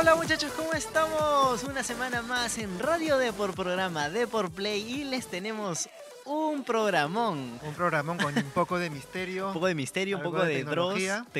[0.00, 1.62] Hola muchachos, ¿cómo estamos?
[1.64, 5.88] Una semana más en Radio Depor, programa Depor Play y les tenemos
[6.24, 7.58] un programón.
[7.62, 9.48] Un programón con un poco de misterio.
[9.48, 10.64] Un poco de misterio, un poco de de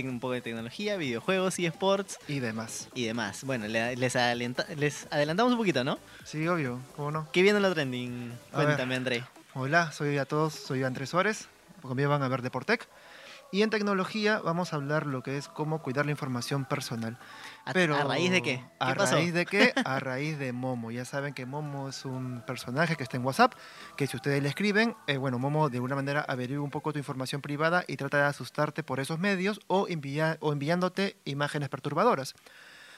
[0.09, 2.89] un poco de tecnología, videojuegos y sports y demás.
[2.95, 3.45] y demás.
[3.45, 5.99] Bueno, le- les, adelanta- les adelantamos un poquito, ¿no?
[6.25, 7.29] Sí, obvio, ¿cómo no?
[7.33, 8.33] ¿Qué viene en lo trending?
[8.53, 8.67] A ver.
[8.67, 9.25] Cuéntame, André.
[9.55, 11.49] Hola, soy a todos, soy Andrés Suárez.
[11.83, 12.87] Conmigo van a ver Deportec.
[13.53, 17.19] Y en tecnología vamos a hablar lo que es cómo cuidar la información personal.
[17.65, 18.59] ¿A, Pero, a raíz de qué?
[18.59, 19.17] ¿Qué ¿A pasó?
[19.17, 19.73] raíz de qué?
[19.85, 20.91] A raíz de Momo.
[20.93, 23.55] Ya saben que Momo es un personaje que está en WhatsApp,
[23.97, 26.99] que si ustedes le escriben, eh, bueno, Momo de alguna manera averigua un poco tu
[26.99, 29.89] información privada y trata de asustarte por esos medios o,
[30.41, 32.35] o enviándote imágenes perturbadoras.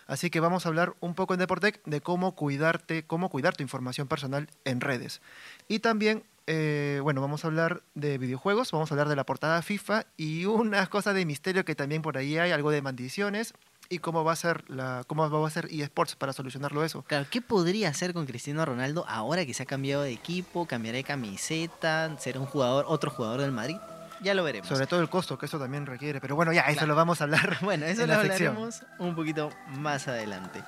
[0.07, 3.63] Así que vamos a hablar un poco en Deportec de cómo cuidarte, cómo cuidar tu
[3.63, 5.21] información personal en redes.
[5.69, 9.63] Y también, eh, bueno, vamos a hablar de videojuegos, vamos a hablar de la portada
[9.63, 13.55] FIFA y unas cosas de misterio que también por ahí hay, algo de maldiciones
[13.89, 17.03] y cómo va a ser la, cómo va a ser eSports para solucionarlo eso.
[17.03, 20.97] Claro, ¿qué podría hacer con Cristiano Ronaldo ahora que se ha cambiado de equipo, cambiará
[20.97, 23.77] de camiseta, será un jugador, otro jugador del Madrid?
[24.23, 24.69] Ya lo veremos.
[24.69, 26.21] Sobre todo el costo que eso también requiere.
[26.21, 26.87] Pero bueno, ya, eso Claro.
[26.89, 27.59] lo vamos a hablar.
[27.63, 28.49] Bueno, eso en lo la sección.
[28.57, 30.63] hablaremos un poquito más adelante.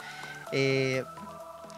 [0.52, 1.04] Eh,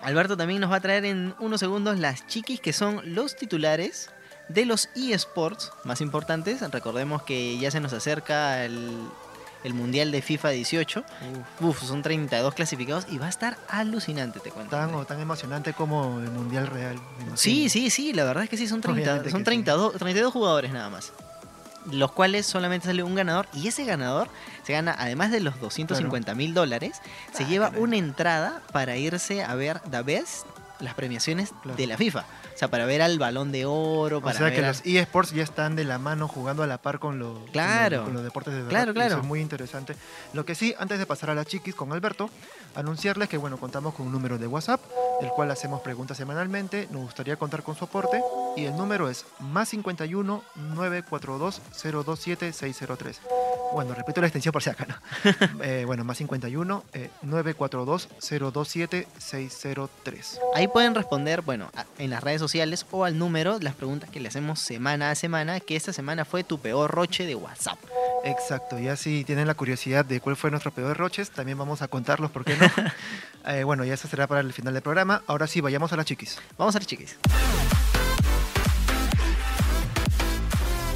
[0.03, 4.11] Alberto también nos va a traer en unos segundos las chiquis que son los titulares
[4.49, 6.61] de los eSports más importantes.
[6.71, 9.09] Recordemos que ya se nos acerca el,
[9.65, 11.05] el Mundial de FIFA 18.
[11.61, 14.77] Uf, Uf, son 32 clasificados y va a estar alucinante, te cuento.
[14.77, 16.97] tan, o tan emocionante como el Mundial Real.
[17.35, 19.63] Sí, sí, sí, la verdad es que sí, son, 30, Obviamente son que sí.
[19.63, 21.13] 32, 32 jugadores nada más.
[21.91, 24.29] Los cuales solamente sale un ganador y ese ganador
[24.65, 27.01] se gana, además de los 250 mil dólares,
[27.33, 30.47] se Ah, lleva una entrada para irse a ver The Best,
[30.81, 31.77] las premiaciones Claro.
[31.77, 32.25] de la FIFA.
[32.57, 34.81] O sea, para ver al balón de oro, O para sea ver que a- los
[34.83, 37.99] eSports ya están de la mano jugando a la par con, lo- con Claro.
[37.99, 38.71] lo- con los deportes de verdad.
[38.71, 39.11] Claro, claro.
[39.11, 39.95] Eso es muy interesante.
[40.33, 42.31] Lo que sí, antes de pasar a las chiquis con Alberto,
[42.75, 44.81] anunciarles que bueno, contamos con un número de WhatsApp,
[45.21, 46.89] el cual hacemos preguntas semanalmente.
[46.91, 48.23] Nos gustaría contar con su aporte.
[48.57, 53.21] Y el número es más 51 942 027 603.
[53.75, 54.95] Bueno, repito la extensión por si acá, ¿no?
[55.63, 60.41] Eh, bueno, más 51 eh, 942 027 603.
[60.55, 62.46] Ahí pueden responder, bueno, en las redes sociales
[62.93, 66.45] o al número las preguntas que le hacemos semana a semana, que esta semana fue
[66.45, 67.79] tu peor roche de WhatsApp.
[68.25, 71.89] Exacto, ya si tienen la curiosidad de cuál fue nuestro peor roches, también vamos a
[71.89, 72.67] contarlos, ¿por qué no?
[73.49, 75.23] Eh, bueno, ya eso será para el final del programa.
[75.29, 76.37] Ahora sí, vayamos a las chiquis.
[76.59, 77.17] Vamos a ver, chiquis.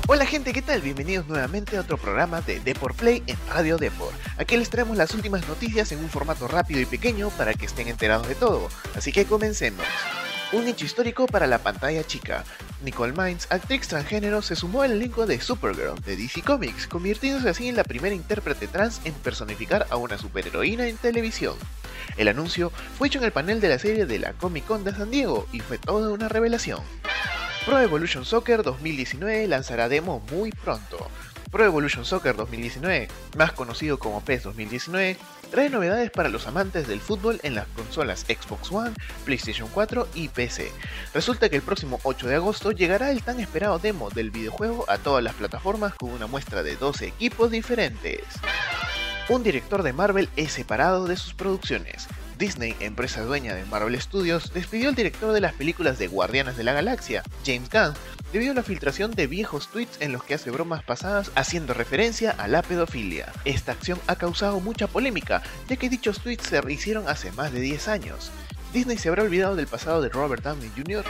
[0.08, 0.80] Hola gente, ¿qué tal?
[0.80, 4.16] Bienvenidos nuevamente a otro programa de Deport Play en Radio Deport.
[4.36, 7.86] Aquí les traemos las últimas noticias en un formato rápido y pequeño para que estén
[7.86, 8.68] enterados de todo.
[8.96, 9.86] Así que comencemos.
[10.52, 12.44] Un hecho histórico para la pantalla chica.
[12.82, 17.68] Nicole Mines, actriz transgénero, se sumó al elenco de Supergirl de DC Comics, convirtiéndose así
[17.68, 21.54] en la primera intérprete trans en personificar a una superheroína en televisión.
[22.16, 24.92] El anuncio fue hecho en el panel de la serie de la Comic Con de
[24.92, 26.80] San Diego y fue toda una revelación.
[27.64, 31.08] Pro Evolution Soccer 2019 lanzará demo muy pronto.
[31.50, 35.16] Pro Evolution Soccer 2019, más conocido como PES 2019,
[35.50, 38.92] trae novedades para los amantes del fútbol en las consolas Xbox One,
[39.24, 40.70] PlayStation 4 y PC.
[41.12, 44.98] Resulta que el próximo 8 de agosto llegará el tan esperado demo del videojuego a
[44.98, 48.20] todas las plataformas con una muestra de 12 equipos diferentes.
[49.28, 52.06] Un director de Marvel es separado de sus producciones.
[52.40, 56.64] Disney, empresa dueña de Marvel Studios, despidió al director de las películas de Guardianes de
[56.64, 57.94] la Galaxia, James Gunn,
[58.32, 62.30] debido a la filtración de viejos tweets en los que hace bromas pasadas haciendo referencia
[62.30, 63.32] a la pedofilia.
[63.44, 67.60] Esta acción ha causado mucha polémica, ya que dichos tweets se hicieron hace más de
[67.60, 68.30] 10 años.
[68.72, 71.04] Disney se habrá olvidado del pasado de Robert Downey Jr.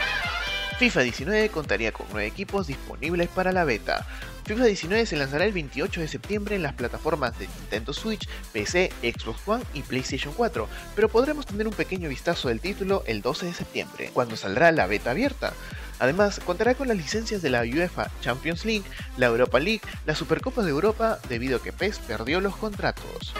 [0.79, 4.07] FIFA 19 contaría con 9 equipos disponibles para la beta.
[4.45, 8.91] FIFA 19 se lanzará el 28 de septiembre en las plataformas de Nintendo Switch, PC,
[9.03, 13.45] Xbox One y PlayStation 4, pero podremos tener un pequeño vistazo del título el 12
[13.45, 15.53] de septiembre, cuando saldrá la beta abierta.
[16.01, 18.83] Además, contará con las licencias de la UEFA Champions League,
[19.17, 23.33] la Europa League, la Supercopa de Europa, debido a que PES perdió los contratos.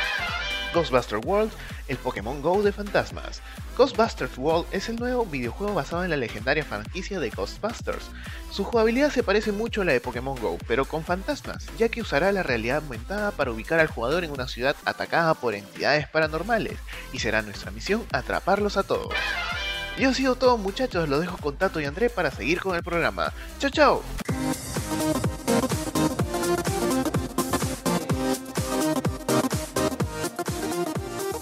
[0.72, 1.52] Ghostbuster World,
[1.88, 3.42] el Pokémon Go de fantasmas.
[3.76, 8.12] Ghostbusters World es el nuevo videojuego basado en la legendaria franquicia de Ghostbusters.
[8.52, 12.02] Su jugabilidad se parece mucho a la de Pokémon Go, pero con fantasmas, ya que
[12.02, 16.78] usará la realidad aumentada para ubicar al jugador en una ciudad atacada por entidades paranormales,
[17.12, 19.14] y será nuestra misión atraparlos a todos.
[19.98, 22.84] Y ha sido todo muchachos, lo dejo con Tato y André para seguir con el
[22.84, 23.34] programa.
[23.60, 24.04] ¡Chao, chao!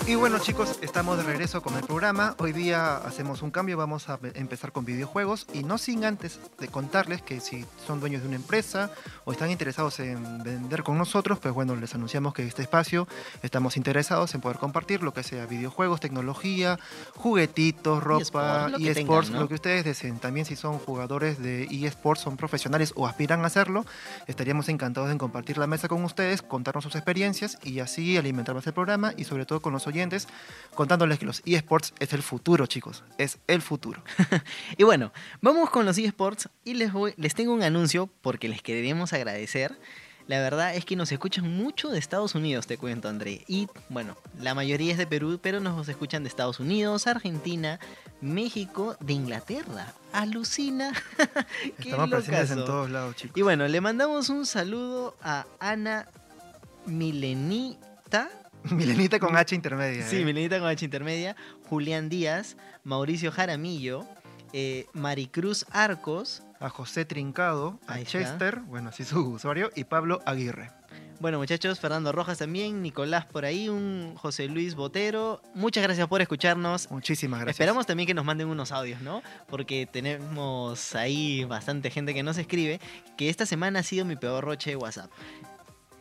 [0.09, 2.33] Y bueno chicos, estamos de regreso con el programa.
[2.39, 6.67] Hoy día hacemos un cambio, vamos a empezar con videojuegos y no sin antes de
[6.67, 8.89] contarles que si son dueños de una empresa
[9.25, 13.07] o están interesados en vender con nosotros, pues bueno, les anunciamos que este espacio
[13.43, 16.79] estamos interesados en poder compartir lo que sea videojuegos, tecnología,
[17.15, 19.39] juguetitos, ropa, eSports, tengan, ¿no?
[19.41, 20.17] lo que ustedes deseen.
[20.17, 23.85] También si son jugadores de eSports, son profesionales o aspiran a hacerlo,
[24.25, 28.65] estaríamos encantados en compartir la mesa con ustedes, contarnos sus experiencias y así alimentar más
[28.65, 29.98] el programa y sobre todo con los oyentes,
[30.75, 34.03] contándoles que los eSports es el futuro, chicos, es el futuro.
[34.77, 35.11] Y bueno,
[35.41, 39.77] vamos con los eSports y les, voy, les tengo un anuncio porque les queremos agradecer.
[40.29, 43.43] La verdad es que nos escuchan mucho de Estados Unidos, te cuento, André.
[43.47, 47.79] Y bueno, la mayoría es de Perú, pero nos escuchan de Estados Unidos, Argentina,
[48.21, 49.91] México, de Inglaterra.
[50.13, 50.93] Alucina.
[51.79, 53.35] Estamos presentes en todos lados, chicos.
[53.37, 56.07] Y bueno, le mandamos un saludo a Ana
[56.85, 58.29] Milenita.
[58.71, 60.07] Milenita con H intermedia.
[60.07, 60.25] Sí, ¿eh?
[60.25, 61.35] Milenita con H intermedia.
[61.67, 64.05] Julián Díaz, Mauricio Jaramillo,
[64.53, 66.43] eh, Maricruz Arcos.
[66.59, 68.19] A José Trincado, a está.
[68.19, 70.71] Chester, bueno, así su usuario, y Pablo Aguirre.
[71.21, 75.41] Bueno, muchachos, Fernando Rojas también, Nicolás por ahí, un José Luis Botero.
[75.53, 76.89] Muchas gracias por escucharnos.
[76.91, 77.55] Muchísimas gracias.
[77.55, 79.21] Esperamos también que nos manden unos audios, ¿no?
[79.49, 82.79] Porque tenemos ahí bastante gente que nos escribe,
[83.17, 85.11] que esta semana ha sido mi peor roche de WhatsApp.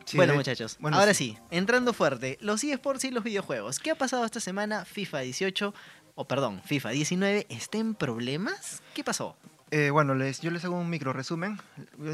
[0.09, 1.37] Sí, bueno, muchachos, bueno, ahora sí.
[1.37, 1.43] sí.
[1.51, 3.77] entrando fuerte, los eSports y los videojuegos.
[3.77, 4.83] ¿Qué ha pasado esta semana?
[4.83, 5.71] FIFA 18,
[6.15, 8.81] o perdón, FIFA 19, ¿está en problemas?
[8.95, 9.35] ¿Qué pasó?
[9.69, 11.59] Eh, bueno, les, yo les hago un micro resumen.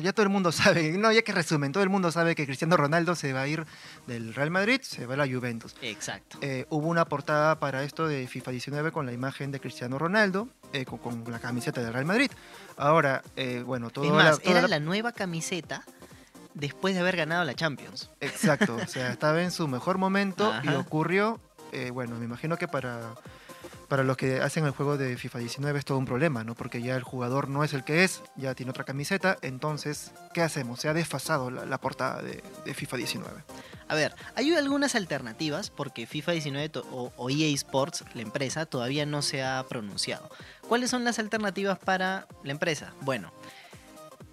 [0.01, 2.75] Ya todo el mundo sabe, no, ya que resumen, todo el mundo sabe que Cristiano
[2.75, 3.65] Ronaldo se va a ir
[4.07, 5.73] del Real Madrid, se va a la Juventus.
[5.81, 6.37] Exacto.
[6.41, 10.49] Eh, hubo una portada para esto de FIFA 19 con la imagen de Cristiano Ronaldo,
[10.73, 12.29] eh, con, con la camiseta del Real Madrid.
[12.75, 15.85] Ahora, eh, bueno, todo es más, era la nueva camiseta
[16.55, 18.09] después de haber ganado la Champions.
[18.21, 21.39] Exacto, o sea, estaba en su mejor momento y ocurrió,
[21.71, 23.13] eh, bueno, me imagino que para,
[23.87, 26.55] para los que hacen el juego de FIFA 19 es todo un problema, ¿no?
[26.55, 30.41] Porque ya el jugador no es el que es, ya tiene otra camiseta, entonces, ¿qué
[30.41, 30.79] hacemos?
[30.79, 33.43] Se ha desfasado la, la portada de, de FIFA 19.
[33.87, 38.65] A ver, hay algunas alternativas porque FIFA 19 to- o, o EA Sports, la empresa,
[38.65, 40.27] todavía no se ha pronunciado.
[40.67, 42.93] ¿Cuáles son las alternativas para la empresa?
[43.01, 43.31] Bueno,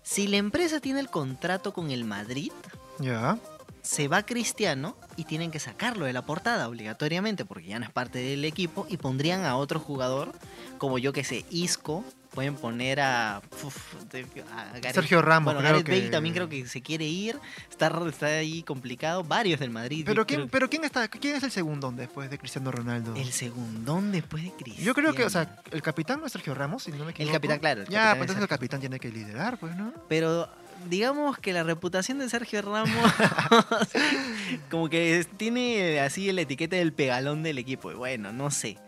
[0.02, 2.52] si la empresa tiene el contrato con el Madrid,
[2.99, 3.38] Ya,
[3.82, 7.90] se va Cristiano y tienen que sacarlo de la portada obligatoriamente porque ya no es
[7.90, 10.32] parte del equipo y pondrían a otro jugador
[10.78, 12.04] como yo que sé, Isco,
[12.34, 13.76] pueden poner a, uf,
[14.11, 17.38] de- a Gareth- Sergio Ramos, bueno, Bale también creo que se quiere ir,
[17.70, 20.05] está, está ahí complicado, varios del Madrid.
[20.06, 23.14] pero ¿quién, creo- pero quién está, quién es el segundón después de Cristiano Ronaldo?
[23.17, 24.82] el segundón después de Cristiano.
[24.87, 27.32] Yo creo que, o sea, el capitán no es Sergio Ramos, si no me equivoco.
[27.34, 29.93] capitán, claro, el ya, capitán pues es entonces el capitán tiene que liderar, pues, ¿no?
[30.08, 30.49] Pero
[30.88, 32.90] digamos que la reputación de Sergio Ramos
[34.70, 37.90] como que tiene así la etiqueta del pegalón del equipo.
[37.93, 38.78] Y bueno, no sé.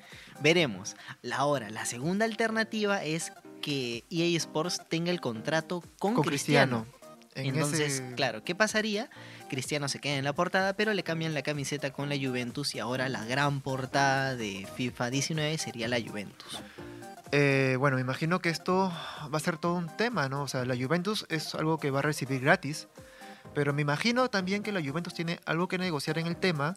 [0.40, 0.96] Veremos.
[1.32, 3.32] Ahora, la segunda alternativa es
[3.62, 6.82] que EA Sports tenga el contrato con, Con Cristiano.
[6.84, 7.04] Cristiano.
[7.36, 9.10] En Entonces, ese- claro, ¿qué pasaría?
[9.48, 12.78] Cristiano se queda en la portada, pero le cambian la camiseta con la Juventus y
[12.78, 16.60] ahora la gran portada de FIFA 19 sería la Juventus.
[17.32, 18.92] Eh, bueno, me imagino que esto
[19.32, 20.42] va a ser todo un tema, ¿no?
[20.42, 22.86] O sea, la Juventus es algo que va a recibir gratis,
[23.54, 26.76] pero me imagino también que la Juventus tiene algo que negociar en el tema,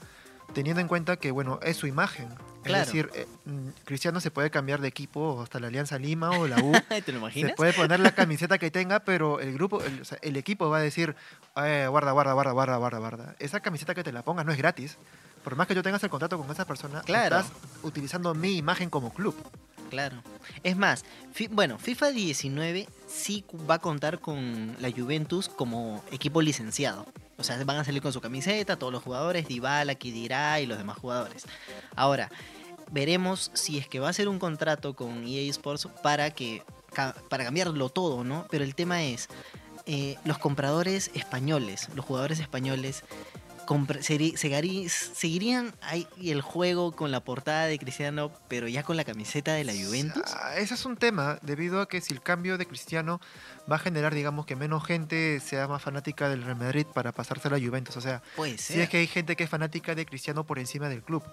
[0.54, 2.30] teniendo en cuenta que, bueno, es su imagen.
[2.64, 2.82] Claro.
[2.82, 6.48] Es decir, eh, mm, Cristiano se puede cambiar de equipo hasta la Alianza Lima o
[6.48, 6.72] la U.
[6.90, 7.54] ¿Te lo se imaginas?
[7.54, 10.78] puede poner la camiseta que tenga, pero el grupo, el, o sea, el equipo va
[10.80, 11.16] a decir,
[11.56, 13.36] eh, guarda, guarda, guarda, guarda, guarda, guarda.
[13.40, 14.98] Esa camiseta que te la pongas no es gratis.
[15.44, 17.38] Por más que yo tengas el contrato con esa persona, Claro.
[17.40, 19.36] estás utilizando mi imagen como club.
[19.90, 20.22] Claro.
[20.64, 21.06] Es más,
[21.52, 27.06] bueno, FIFA 19 sí va a contar con la Juventus como equipo licenciado.
[27.38, 30.78] O sea, van a salir con su camiseta todos los jugadores, Dybala, Kidirá y los
[30.78, 31.46] demás jugadores.
[31.96, 32.30] Ahora,
[32.92, 36.64] veremos si es que va a ser un contrato con EA Sports para que
[37.30, 38.48] para cambiarlo todo, ¿no?
[38.50, 39.28] Pero el tema es
[39.86, 43.04] eh, los compradores españoles, los jugadores españoles
[45.14, 49.64] seguirían ahí el juego con la portada de Cristiano, pero ya con la camiseta de
[49.64, 50.24] la Juventus.
[50.36, 53.20] Ah, ese es un tema, debido a que si el cambio de Cristiano
[53.70, 57.48] va a generar, digamos, que menos gente sea más fanática del Real Madrid para pasarse
[57.48, 57.98] a la Juventus.
[57.98, 58.22] O sea,
[58.58, 61.24] si es que hay gente que es fanática de Cristiano por encima del club.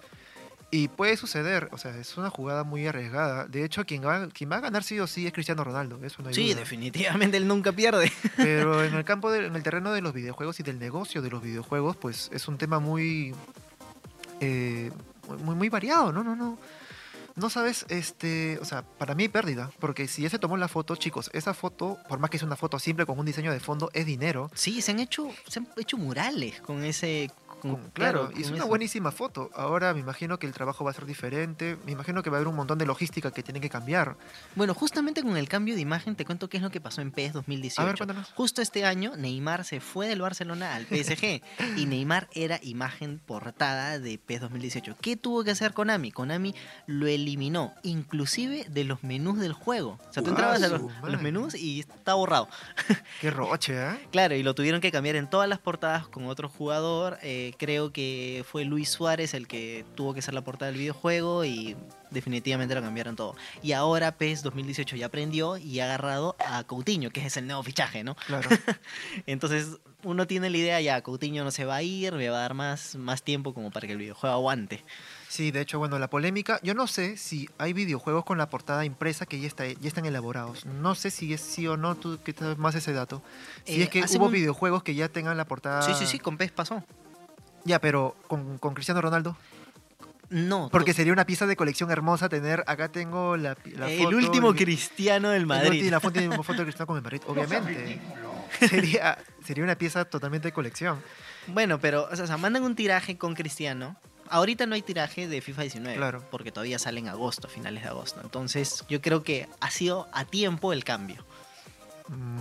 [0.75, 3.45] Y puede suceder, o sea, es una jugada muy arriesgada.
[3.45, 6.21] De hecho, quien va, quien va a ganar sí o sí es Cristiano Ronaldo, eso
[6.21, 6.59] no hay sí, duda.
[6.59, 8.11] definitivamente él nunca pierde.
[8.35, 11.29] Pero en el campo, de- en el terreno de los videojuegos y del negocio de
[11.29, 13.33] los videojuegos, pues es un tema muy,
[14.41, 14.91] eh,
[15.43, 16.23] muy, muy variado, ¿no?
[16.23, 16.57] No, no.
[17.37, 20.95] No sabes, este, o sea, para mí pérdida, porque si ya se tomó la foto,
[20.95, 23.89] chicos, esa foto, por más que es una foto simple con un diseño de fondo,
[23.93, 24.49] es dinero.
[24.55, 27.29] Sí, se han hecho, se han hecho murales con ese,
[27.71, 28.67] con- claro, y es una eso.
[28.67, 29.49] buenísima foto.
[29.55, 31.77] Ahora me imagino que el trabajo va a ser diferente.
[31.85, 34.17] Me imagino que va a haber un montón de logística que tiene que cambiar.
[34.55, 37.11] Bueno, justamente con el cambio de imagen te cuento qué es lo que pasó en
[37.11, 37.81] PES 2018.
[37.81, 38.31] A ver, cuéntanos.
[38.35, 41.41] Justo este año Neymar se fue del Barcelona al PSG
[41.77, 44.95] y Neymar era imagen portada de PES 2018.
[45.01, 46.11] ¿Qué tuvo que hacer Konami?
[46.11, 46.53] Konami
[46.87, 49.97] lo eliminó, inclusive de los menús del juego.
[50.09, 52.47] O sea, tú entrabas a los, a menús y está borrado.
[53.21, 53.99] Qué roche, ¿eh?
[54.11, 57.17] Claro, y lo tuvieron que cambiar en todas las portadas con otro jugador.
[57.21, 61.45] Eh, creo que fue Luis Suárez el que tuvo que ser la portada del videojuego
[61.45, 61.75] y
[62.11, 63.35] definitivamente lo cambiaron todo.
[63.61, 67.63] Y ahora PES 2018 ya aprendió y ha agarrado a Coutinho, que es el nuevo
[67.63, 68.15] fichaje, ¿no?
[68.27, 68.49] Claro.
[69.25, 72.41] Entonces uno tiene la idea, ya Coutinho no se va a ir, me va a
[72.41, 74.83] dar más, más tiempo como para que el videojuego aguante.
[75.27, 78.85] Sí, de hecho, bueno, la polémica, yo no sé si hay videojuegos con la portada
[78.85, 80.65] impresa que ya, está, ya están elaborados.
[80.65, 83.21] No sé si es sí o no, tú que sabes más ese dato.
[83.65, 85.81] Si Eh, es que hubo un- videojuegos que ya tengan la portada...
[85.81, 86.83] Sí, sí, sí, con PES pasó.
[87.65, 89.35] Ya, pero con, con Cristiano Ronaldo.
[90.29, 94.15] No, Porque sería una pieza de colección hermosa tener, acá tengo la, la el foto,
[94.17, 95.87] último el- cristiano del el Madrid.
[95.91, 97.99] la foto, la foto de Cristiano con el Madrid, obviamente.
[98.67, 100.99] Sería, sería una pieza totalmente de colección.
[101.47, 103.97] Bueno, pero, o sea, mandan un tiraje con Cristiano.
[104.27, 105.95] Ahorita no hay tiraje de FIFA 19.
[105.97, 106.23] Claro.
[106.31, 108.19] Porque todavía sale en agosto, finales de agosto.
[108.23, 111.23] Entonces, yo creo que ha sido a tiempo el cambio.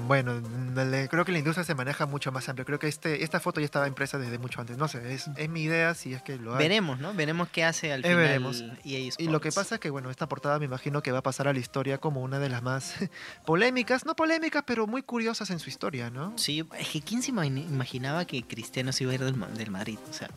[0.07, 0.41] Bueno,
[0.75, 2.65] le- creo que la industria se maneja mucho más amplio.
[2.65, 4.77] Creo que este, esta foto ya estaba impresa desde mucho antes.
[4.77, 6.59] No sé, es, es mi idea si es que lo hay.
[6.59, 7.15] Veremos, ¿no?
[7.15, 8.65] Veremos qué hace al Eh, final veremos.
[8.85, 11.23] EA Y lo que pasa es que, bueno, esta portada me imagino que va a
[11.23, 12.95] pasar a la historia como una de las más
[13.47, 16.33] polémicas, no polémicas, pero muy curiosas en su historia, ¿no?
[16.37, 19.49] Sí, es que ¿quién se ima- imaginaba que Cristiano se iba a ir del, Ma-
[19.49, 19.99] del Madrid?
[20.11, 20.29] O sea,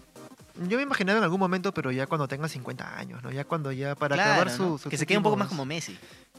[0.67, 3.31] Yo me imaginaba en algún momento, pero ya cuando tenga 50 años, ¿no?
[3.31, 4.55] Ya cuando ya para claro, acabar ¿no?
[4.57, 5.95] su, sus Que se quede un poco más como Messi.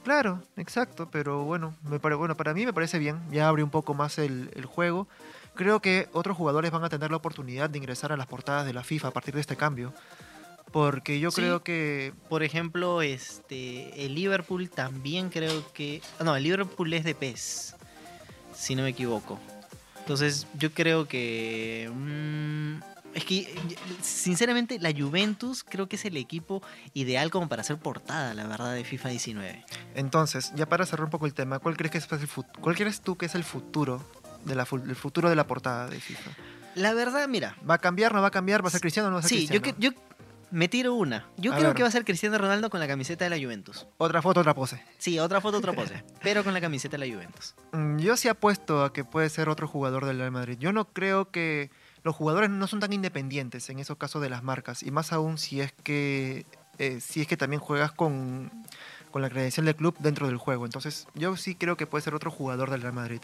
[0.08, 3.68] Claro, exacto, pero bueno, me pare- bueno, para mí me parece bien, ya abre un
[3.68, 5.06] poco más el, el juego.
[5.54, 8.72] Creo que otros jugadores van a tener la oportunidad de ingresar a las portadas de
[8.72, 9.92] la FIFA a partir de este cambio.
[10.72, 11.42] Porque yo Sí.
[11.42, 12.14] creo que...
[12.30, 16.00] Por ejemplo, este el Liverpool también creo que...
[16.24, 17.76] No, el Liverpool es de PES,
[18.54, 19.38] si no me equivoco.
[19.98, 21.90] Entonces yo creo que...
[21.94, 22.80] mm,
[23.18, 23.56] es que, eh,
[24.02, 26.62] sinceramente, la Juventus creo que es el equipo
[26.94, 29.64] ideal como para hacer portada, la verdad, de FIFA 19.
[29.94, 32.76] Entonces, ya para cerrar un poco el tema, ¿cuál crees, que es el fut- ¿cuál
[32.76, 34.02] crees tú que es el futuro,
[34.44, 36.30] de la, el futuro de la portada de FIFA?
[36.74, 38.62] La verdad, mira, ¿Va a cambiar, no va a cambiar?
[38.64, 39.78] ¿Va a ser Cristiano o no va a ser sí, yo, Cristiano?
[39.78, 40.02] que- yo
[40.50, 41.26] me tiro una.
[41.36, 41.76] Yo A creo ver.
[41.76, 43.86] que va a ser Cristiano Ronaldo con la camiseta de la Juventus.
[43.98, 44.82] Otra foto, otra pose.
[44.96, 47.54] Sí, otra foto, otra pose, pero con la camiseta de la Juventus.
[47.72, 50.56] Mm, Yo sí apuesto a que puede ser otro jugador del Real Madrid.
[50.58, 51.70] Yo no creo que
[52.08, 55.36] los jugadores no son tan independientes en esos casos de las marcas y más aún
[55.36, 56.46] si es que
[56.78, 58.50] eh, si es que también juegas con,
[59.10, 60.64] con la credencial del club dentro del juego.
[60.64, 63.20] Entonces yo sí creo que puede ser otro jugador del Real Madrid.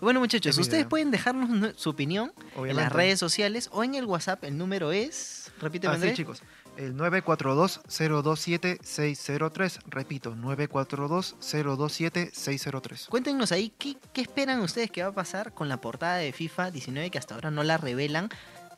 [0.00, 4.04] Bueno, muchachos, Es ustedes pueden dejarnos su opinión en las redes sociales o en el
[4.04, 4.44] WhatsApp.
[4.44, 5.50] El número es.
[5.60, 6.44] Repíteme, Así chicos.
[6.76, 9.80] El 942-027-603.
[9.86, 13.08] Repito, 942-027-603.
[13.08, 16.70] Cuéntenos ahí qué, qué esperan ustedes que va a pasar con la portada de FIFA
[16.70, 18.30] 19 que hasta ahora no la revelan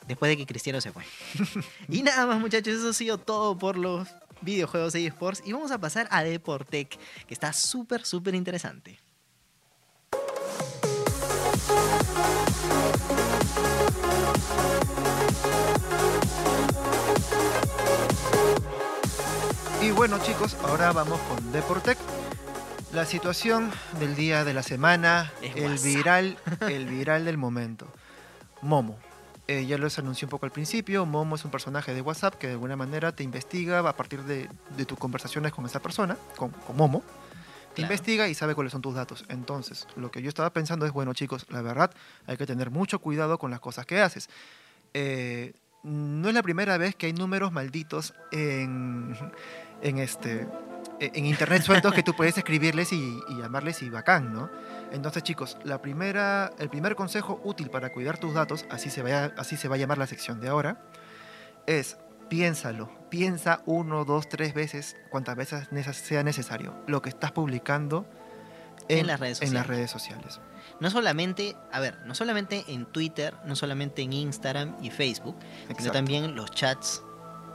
[0.07, 1.05] después de que Cristiano se fue.
[1.89, 4.09] y nada más, muchachos, eso ha sido todo por los
[4.41, 5.43] videojuegos de eSports.
[5.45, 8.99] Y vamos a pasar a Deportec, que está súper, súper interesante.
[19.83, 21.99] Y bueno chicos, ahora vamos con Deportec.
[22.93, 25.85] La situación del día de la semana, Es el WhatsApp.
[25.85, 27.89] viral, el viral del momento.
[28.61, 28.99] Momo.
[29.49, 32.47] Eh, ya les anuncié un poco al principio, Momo es un personaje de WhatsApp que
[32.47, 36.51] de alguna manera te investiga a partir de, de tus conversaciones con esa persona, con,
[36.51, 37.01] con Momo.
[37.01, 37.93] Te Claro.
[37.95, 39.25] investiga y sabe cuáles son tus datos.
[39.29, 41.91] Entonces, lo que yo estaba pensando es, bueno chicos, la verdad,
[42.27, 44.29] hay que tener mucho cuidado con las cosas que haces.
[44.95, 49.17] Eh, no es la primera vez que hay números malditos en,
[49.83, 50.49] en, este,
[51.01, 54.51] en internet sueltos que tú puedes escribirles y, y llamarles y bacán, ¿no?
[54.93, 59.33] Entonces, chicos, la primera, el primer consejo útil para cuidar tus datos, así se, vaya,
[59.37, 60.83] así se va a llamar la sección de ahora,
[61.67, 61.97] es
[62.29, 62.91] piénsalo.
[63.11, 68.07] Piensa uno, dos, tres veces, cuantas veces sea necesario, lo que estás publicando
[68.89, 69.67] En las redes en las sociales.
[69.67, 70.41] redes sociales.
[70.81, 75.73] No solamente, a ver, no solamente en Twitter, no solamente en Instagram y Facebook, sino
[75.73, 75.93] Exacto.
[75.93, 77.03] también los chats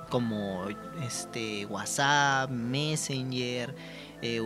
[0.09, 0.67] como
[1.03, 3.75] este WhatsApp, Messenger,
[4.21, 4.41] eh,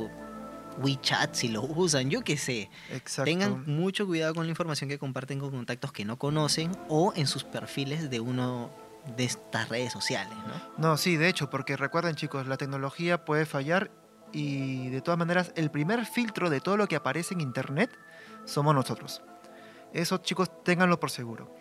[0.81, 2.69] WeChat si lo usan, yo qué sé.
[2.91, 3.25] Exacto.
[3.25, 7.27] Tengan mucho cuidado con la información que comparten con contactos que no conocen o en
[7.27, 8.71] sus perfiles de uno
[9.17, 10.89] de estas redes sociales, ¿no?
[10.89, 13.91] No, sí, de hecho, porque recuerden chicos, la tecnología puede fallar
[14.31, 17.91] y de todas maneras el primer filtro de todo lo que aparece en Internet
[18.45, 19.21] somos nosotros.
[19.93, 21.53] Eso chicos, ténganlo por seguro.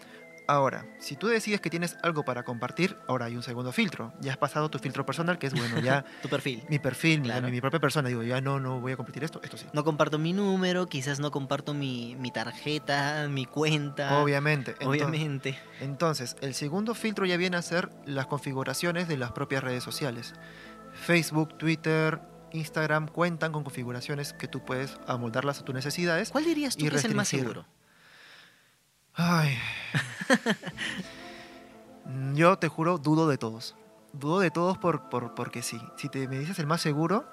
[0.50, 4.12] Ahora, si tú decides que tienes algo para compartir, ahora hay un segundo filtro.
[4.21, 6.64] Ya has pasado tu filtro personal, que es bueno, ya Tu perfil.
[6.69, 7.47] mi perfil, mi- Claro.
[7.47, 8.09] mi, mi propia persona.
[8.09, 9.66] Digo, ya no, no voy a compartir esto, esto sí.
[9.73, 14.19] No comparto mi número, quizás no comparto mi, mi tarjeta, mi cuenta.
[14.21, 14.73] Obviamente.
[14.80, 15.59] Entonces- Obviamente.
[15.80, 20.35] Entonces, el segundo filtro ya viene a ser las configuraciones de las propias redes sociales.
[20.92, 22.21] Facebook, Twitter,
[22.52, 26.30] Instagram cuentan con configuraciones que tú puedes amoldarlas a tus necesidades.
[26.30, 27.66] ¿Cuál dirías tú que es el más seguro?
[29.23, 29.59] Ay.
[32.35, 33.77] Yo te juro, dudo de todos.
[34.12, 35.81] Dudo de todos por, por- porque sí.
[35.97, 37.27] Si te me dices el más seguro,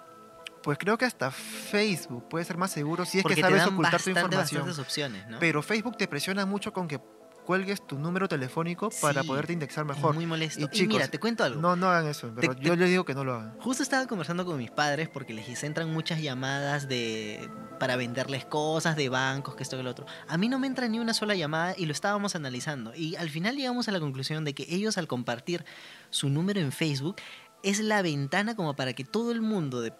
[0.63, 3.91] pues creo que hasta Facebook puede ser más seguro si es Porque que sabes ocultar
[3.91, 4.61] tu bastante, información.
[4.61, 5.39] bastantes opciones, ¿no?
[5.39, 6.99] Pero Facebook te presiona mucho con que
[7.47, 10.13] cuelgues tu número telefónico para Sí, poderte indexar Es mejor.
[10.13, 10.59] muy molesto.
[10.59, 11.61] Y Y, chicos, mira, te cuento algo.
[11.61, 12.29] No, no hagan eso.
[12.35, 13.57] pero Te- yo te- les digo que no lo hagan.
[13.59, 17.49] Justo estaba conversando con mis padres porque les entran muchas llamadas de
[17.79, 20.05] para venderles cosas de bancos, que esto que lo otro.
[20.27, 22.93] A mí no me entra ni una sola llamada y lo estábamos analizando.
[22.93, 25.63] Y al final llegamos a la conclusión de que ellos al compartir
[26.09, 27.15] su número en Facebook
[27.63, 29.93] es la ventana como para que todo el mundo de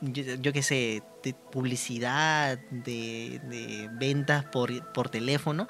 [0.00, 5.66] yo, yo qué sé, de publicidad, de, de ventas por, por teléfono,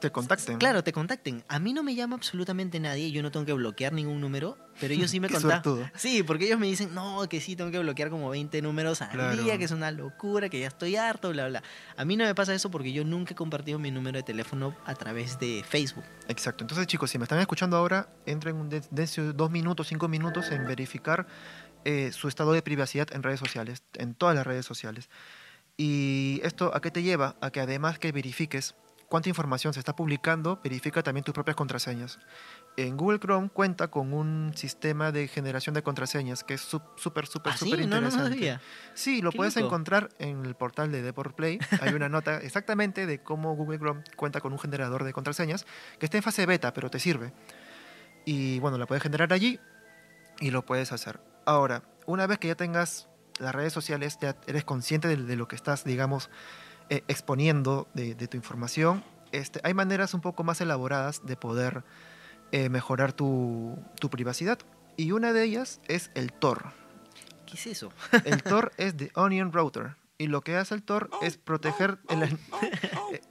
[0.00, 0.58] Te contacten.
[0.58, 1.42] Claro, te contacten.
[1.48, 4.94] A mí no me llama absolutamente nadie, yo no tengo que bloquear ningún número, pero
[4.94, 5.90] ellos sí me suertudo.
[5.96, 9.10] Sí, porque ellos me dicen, no, que sí, tengo que bloquear como 20 números al
[9.10, 9.42] Claro.
[9.42, 11.62] día, que es una locura, que ya estoy harto, bla, bla.
[11.96, 14.76] A mí no me pasa eso porque yo nunca he compartido mi número de teléfono
[14.84, 16.04] a través de Facebook.
[16.28, 16.62] Exacto.
[16.62, 20.52] Entonces, chicos, si me están escuchando ahora, entren un de- dense dos minutos, cinco minutos
[20.52, 21.26] en verificar
[21.84, 25.08] eh, su estado de privacidad en redes sociales, en todas las redes sociales.
[25.76, 27.36] Y esto, ¿a qué te lleva?
[27.40, 28.74] A que además que verifiques
[29.08, 32.18] cuánta información se está publicando, verifica también tus propias contraseñas.
[32.76, 37.52] En Google Chrome cuenta con un sistema de generación de contraseñas que es súper, súper,
[37.54, 37.64] ¿Ah, sí?
[37.70, 38.30] súper No, no, no interesante.
[38.36, 38.60] sabía.
[38.94, 39.66] Sí, lo puedes loco.
[39.66, 41.58] encontrar en el portal de Deport Play.
[41.80, 45.66] Hay una nota exactamente de cómo Google Chrome cuenta con un generador de contraseñas
[45.98, 47.32] que está en fase beta, pero te sirve.
[48.24, 49.58] Y bueno, la puedes generar allí
[50.40, 51.20] y lo puedes hacer.
[51.46, 55.48] Ahora, una vez que ya tengas las redes sociales, ya eres consciente de, de lo
[55.48, 56.28] que estás, digamos,
[56.90, 61.84] eh, exponiendo de, de tu información, este, hay maneras un poco más elaboradas de poder
[62.52, 64.58] eh, mejorar tu, tu privacidad.
[64.96, 66.72] Y una de ellas es el Tor.
[67.46, 67.92] ¿Qué es eso?
[68.24, 69.96] El Tor es de Onion Router.
[70.16, 72.38] Y lo que hace el Tor es proteger el,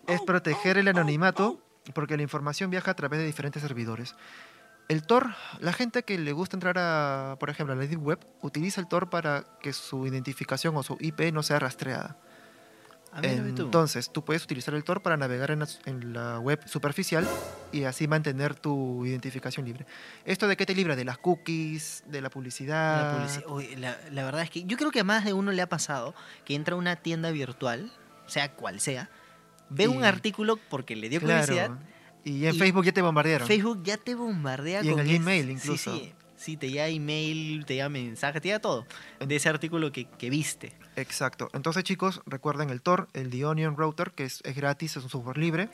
[0.07, 1.61] es proteger el anonimato
[1.93, 4.15] porque la información viaja a través de diferentes servidores.
[4.87, 8.19] El Tor, la gente que le gusta entrar a, por ejemplo, a la Deep Web,
[8.41, 12.17] utiliza el Tor para que su identificación o su IP no sea rastreada.
[13.13, 13.63] A mí no me tú.
[13.63, 17.27] Entonces, tú puedes utilizar el Tor para navegar en la, en la web superficial
[17.71, 19.85] y así mantener tu identificación libre.
[20.25, 20.95] ¿Esto de qué te libra?
[20.95, 23.17] De las cookies, de la publicidad.
[23.17, 25.51] La, publici- Uy, la- la verdad es que yo creo que a más de uno
[25.51, 26.13] le ha pasado
[26.45, 27.91] que entra a una tienda virtual,
[28.27, 29.09] sea cual sea,
[29.69, 31.41] ve Y- un artículo porque le dio Claro.
[31.45, 31.77] curiosidad,
[32.23, 33.47] Y en Y Facebook ya te bombardearon.
[33.47, 35.93] Facebook ya te bombardea Y en con el es- Gmail incluso.
[35.93, 38.85] Sí, sí, te llega email, te llega mensaje, te llega todo
[39.19, 40.73] de ese artículo que, que viste.
[40.95, 41.49] Exacto.
[41.53, 45.09] Entonces, chicos, recuerden el Tor, el The Onion Router, que es, es gratis, es un
[45.09, 45.69] software libre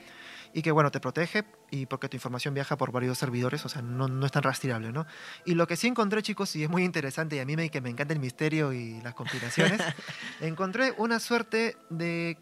[0.53, 3.81] y que, bueno, te protege y porque tu información viaja por varios servidores, o sea,
[3.81, 5.05] no, no es tan rastreable, ¿no?
[5.45, 7.81] Y lo que sí encontré, chicos, y es muy interesante y a mí me, que
[7.81, 9.81] me encanta el misterio y las conspiraciones,
[10.41, 12.37] encontré una suerte de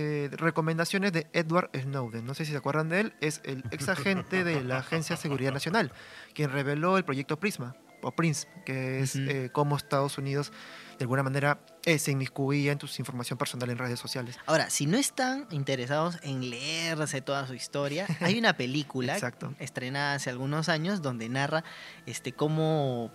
[0.00, 2.24] eh, recomendaciones de Edward Snowden.
[2.24, 5.22] No sé si se acuerdan de él, es el ex agente de la Agencia de
[5.22, 5.90] Seguridad Nacional,
[6.34, 10.52] quien reveló el proyecto Prisma, o Prince, que es eh, cómo Estados Unidos
[10.98, 14.38] de alguna manera eh, se inmiscuía en tu información personal en redes sociales.
[14.46, 19.16] Ahora, si no están interesados en leerse toda su historia, hay una película
[19.58, 21.64] estrenada hace algunos años donde narra
[22.06, 23.10] este cómo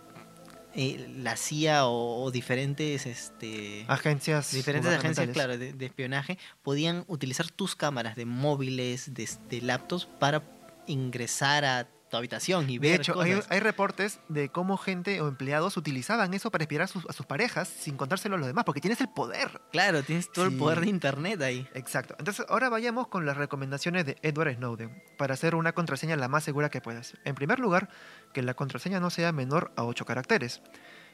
[0.76, 4.52] eh, la CIA o, o diferentes este Agencias.
[4.52, 10.06] diferentes agencias claro de, de espionaje podían utilizar tus cámaras de móviles de, de laptops
[10.20, 10.42] para
[10.88, 13.52] ingresar a tu habitación y De ver hecho, hay, cosas.
[13.52, 17.26] hay reportes de cómo gente o empleados utilizaban eso para espiar a sus, a sus
[17.26, 19.60] parejas sin contárselo a los demás, porque tienes el poder.
[19.72, 20.54] Claro, tienes todo Sí.
[20.54, 21.68] el poder de internet ahí.
[21.74, 22.16] Exacto.
[22.20, 26.44] Entonces, ahora vayamos con las recomendaciones de Edward Snowden para hacer una contraseña la más
[26.44, 27.16] segura que puedas.
[27.26, 27.90] En primer lugar,
[28.32, 30.62] que la contraseña no sea menor a 8 caracteres.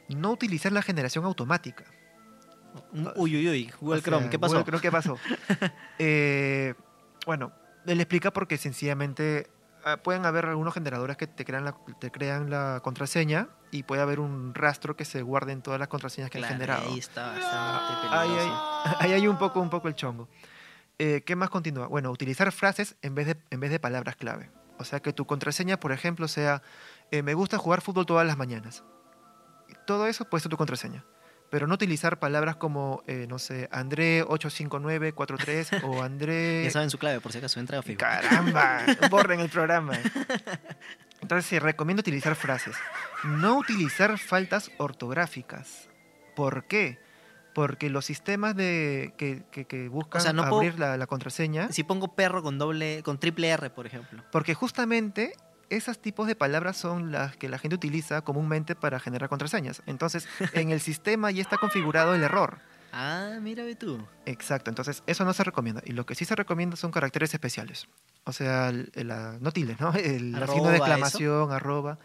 [0.09, 1.85] No utilizar la generación automática.
[3.15, 4.53] Uy, uy, uy, Google O sea, Chrome, ¿qué pasó?
[4.53, 5.17] Google Chrome, ¿qué pasó?
[5.99, 6.73] Eh,
[7.25, 7.51] bueno,
[7.85, 9.59] él explica porque sencillamente ah,
[10.03, 14.19] pueden haber algunos generadores que te crean, la, te crean la contraseña y puede haber
[14.19, 16.89] un rastro que se guarde en todas las contraseñas que Claro, han generado.
[16.89, 18.53] ahí está bastante Ahí, peligroso.
[18.85, 20.27] ahí, ahí hay un poco, un poco el chongo.
[20.97, 21.87] Eh, ¿Qué más continúa?
[21.87, 24.51] Bueno, utilizar frases en vez de, en vez de palabras clave.
[24.77, 26.61] O sea, que tu contraseña, por ejemplo, sea
[27.11, 28.83] eh, me gusta jugar fútbol todas las mañanas.
[29.85, 31.05] Todo eso puede ser tu contraseña.
[31.49, 36.63] Pero no utilizar palabras como, eh, no sé, André 85943 o André...
[36.65, 37.99] Ya saben su clave, por si acaso entra a Facebook.
[38.01, 39.93] Caramba, borren el programa.
[41.21, 42.75] Entonces sí, recomiendo utilizar frases.
[43.25, 45.89] No utilizar faltas ortográficas.
[46.35, 46.99] ¿Por qué?
[47.53, 51.07] Porque los sistemas de que, que- que buscan O sea, no puedo- abrir la, la
[51.07, 54.23] contraseña, Si pongo perro con doble, con triple R, por ejemplo.
[54.31, 55.33] porque justamente
[55.69, 59.82] esos tipos de palabras son las que la gente utiliza comúnmente para generar contraseñas.
[59.86, 62.60] Entonces, en el sistema ya está configurado el error.
[62.91, 64.03] Ah, mira tú.
[64.25, 65.82] Exacto, entonces eso no se recomienda.
[65.86, 67.88] Y lo que sí se recomienda son caracteres especiales.
[68.23, 69.93] O sea, la- no tildes, ¿no?
[69.93, 71.99] El la signo de Arroba, exclamación, arroba.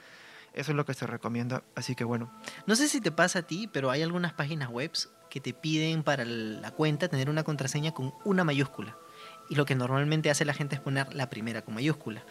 [0.52, 1.62] Eso es lo que se recomienda.
[1.74, 2.30] Así que bueno.
[2.66, 4.92] No sé si te pasa a ti, pero hay algunas páginas web
[5.30, 8.96] que te piden para la cuenta tener una contraseña con una mayúscula.
[9.50, 12.24] Y lo que normalmente hace la gente es poner la primera con mayúscula.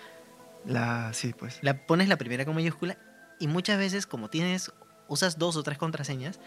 [0.65, 1.60] La, sí, pues.
[1.62, 2.97] La pones la primera con mayúscula
[3.39, 4.71] y muchas veces como tienes
[5.08, 6.39] usas dos o tres contraseñas,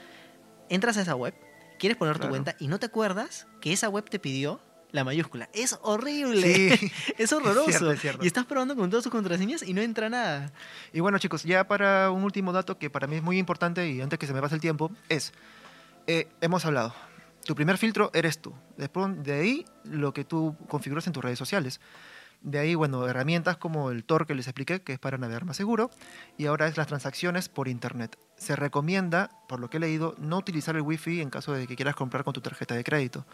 [0.68, 1.35] entras a esa web,
[1.79, 2.31] quieres poner tu Claro.
[2.33, 4.61] cuenta y no te acuerdas que esa web te pidió
[4.92, 5.50] la mayúscula.
[5.52, 6.76] Es horrible.
[6.76, 6.92] Sí.
[7.18, 7.68] Es horroroso.
[7.68, 8.24] cierto, es cierto.
[8.24, 10.50] Y estás probando con todas tus contraseñas y no entra nada.
[10.92, 14.00] Y bueno, chicos, ya para un último dato que para mí es muy importante y
[14.00, 15.33] antes que se me pase el tiempo, es,
[16.07, 16.94] eh, hemos hablado,
[17.44, 18.55] tu primer filtro eres tú.
[18.79, 21.81] Después de ahí, lo que tú configuras en tus redes sociales.
[22.46, 25.56] De ahí, bueno, herramientas como el Tor que les expliqué, que es para navegar más
[25.56, 25.90] seguro.
[26.38, 28.16] Y ahora es las transacciones por Internet.
[28.37, 31.74] Se recomienda, por lo que he leído, no utilizar el Wi-Fi en caso de que
[31.74, 33.26] quieras comprar con tu tarjeta de crédito.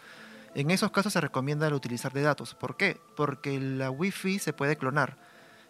[0.55, 2.55] En esos casos se recomienda el utilizar de datos.
[2.55, 2.99] ¿Por qué?
[3.15, 5.19] Porque la Wi-Fi se puede clonar.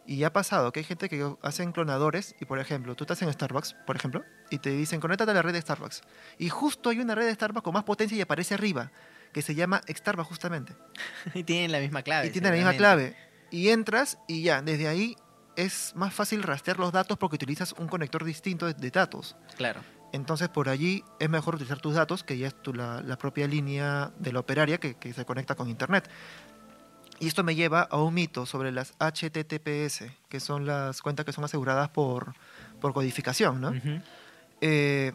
[0.08, 3.34] Y ha pasado que hay gente que hacen clonadores y, por ejemplo, tú estás en
[3.34, 6.02] Starbucks, por ejemplo, y te dicen, conéctate a la red de Starbucks.
[6.38, 8.94] Y justo hay una red de Starbucks con más potencia y aparece arriba,
[9.34, 10.74] que se llama Starbucks justamente.
[11.34, 12.28] Y tienen la misma clave.
[12.28, 13.33] y tiene la misma clave.
[13.54, 15.16] Y entras y ya, desde ahí
[15.56, 19.36] es más fácil rastrear los datos porque utilizas un conector distinto de, de datos.
[19.56, 19.82] Claro.
[20.12, 23.48] Entonces, por allí es mejor utilizar tus datos, que ya es tu- la, la propia
[23.48, 26.10] línea de la operaria que, que se conecta con Internet.
[27.20, 31.32] Y esto me lleva a un mito sobre las HTTPS, que son las cuentas que
[31.32, 32.34] son aseguradas por,
[32.82, 33.70] por codificación, ¿no?
[33.70, 34.02] Ujú.
[34.62, 35.14] Eh,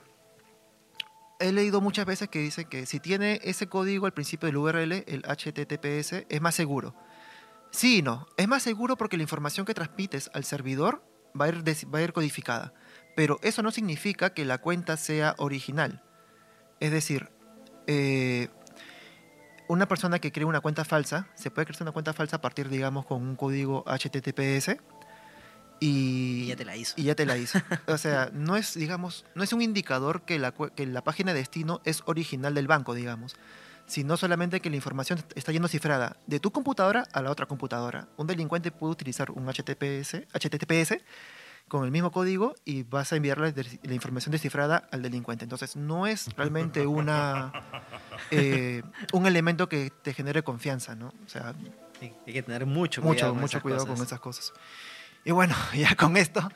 [1.40, 4.92] he leído muchas veces que dice que si tiene ese código al principio del URL,
[5.06, 6.94] el HTTPS, es más seguro.
[7.70, 8.26] Sí y no.
[8.36, 11.02] Es más seguro porque la información que transmites al servidor
[11.38, 12.72] va a ir, des- va a ir codificada.
[13.16, 16.02] Pero eso no significa que la cuenta sea original.
[16.80, 17.30] Es decir,
[17.86, 18.48] eh,
[19.68, 22.68] una persona que crea una cuenta falsa, se puede crear una cuenta falsa a partir,
[22.68, 24.76] digamos, con un código HTTPS
[25.80, 26.94] y, Y ya te la hizo.
[26.96, 27.58] y ya te la hizo.
[27.86, 31.40] O sea, no es, digamos, no es un indicador que la, que la página de
[31.40, 33.36] destino es original del banco, digamos,
[33.88, 38.06] sino solamente que la información está yendo cifrada de tu computadora a la otra computadora.
[38.16, 40.98] Un delincuente puede utilizar un HTTPS, HTTPS
[41.68, 45.44] con el mismo código y vas a enviarle la información descifrada al delincuente.
[45.44, 47.52] Entonces, no es realmente una,
[48.30, 51.08] eh, un elemento que te genere confianza, ¿no?
[51.24, 51.54] O sea,
[52.00, 53.32] Hay que tener mucho mucho, cuidado.
[53.32, 53.96] con mucho esas cuidado cosas.
[53.96, 54.52] con esas cosas.
[55.24, 56.46] Y bueno, ya con esto,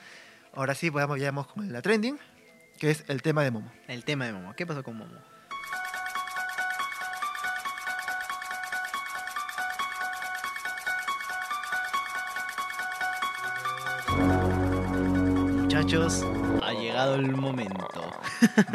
[0.55, 2.18] ahora sí, ya vamos con la trending,
[2.79, 3.73] que es el tema de Momo.
[3.88, 4.55] El tema de Momo.
[4.55, 5.32] ¿Qué pasó con Momo?
[15.92, 16.24] Muchachos,
[16.62, 17.87] ha llegado el momento.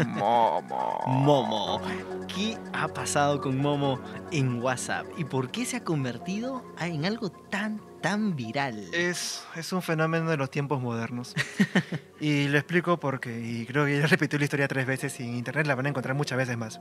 [0.06, 1.02] Momo.
[1.08, 1.82] Momo.
[2.28, 4.00] ¿Qué ha pasado con Momo
[4.32, 5.08] en WhatsApp?
[5.18, 8.94] ¿Y por qué se ha convertido en algo tan, tan viral?
[8.94, 11.34] Es, es un fenómeno de los tiempos modernos.
[12.20, 15.38] y lo explico porque, y creo que ya repetí la historia tres veces y en
[15.38, 16.80] internet la van a encontrar muchas veces más.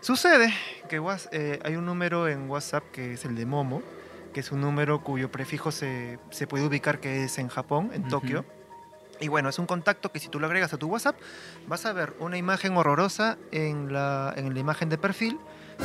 [0.00, 0.54] Sucede
[0.88, 3.82] que eh, hay un número en WhatsApp que es el de Momo,
[4.32, 8.02] que es un número cuyo prefijo se, se puede ubicar que es en Japón, en
[8.02, 8.10] Ujú.
[8.10, 8.59] Tokio.
[9.20, 11.16] Y bueno, es un contacto que si tú lo agregas a tu WhatsApp,
[11.68, 15.38] vas a ver una imagen horrorosa en la, en la imagen de perfil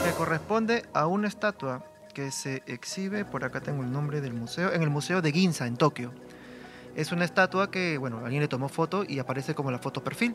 [0.03, 4.73] que corresponde a una estatua que se exhibe, por acá tengo el nombre del museo,
[4.73, 6.13] en el Museo de Ginza, en Tokio.
[6.95, 10.33] Es una estatua que, bueno, alguien le tomó foto y aparece como la foto perfil.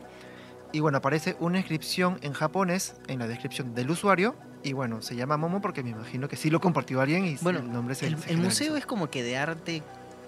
[0.71, 4.35] Y bueno, aparece una inscripción en japonés en la descripción del usuario.
[4.63, 7.59] Y bueno, se llama Momo porque me imagino que sí lo compartió alguien y Bueno,
[7.59, 9.81] el nombre se El, se el museo es como que de arte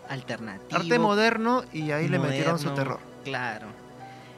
[0.10, 0.80] alternativo.
[0.82, 3.00] Arte moderno y ahí le metieron su terror.
[3.24, 3.68] Claro.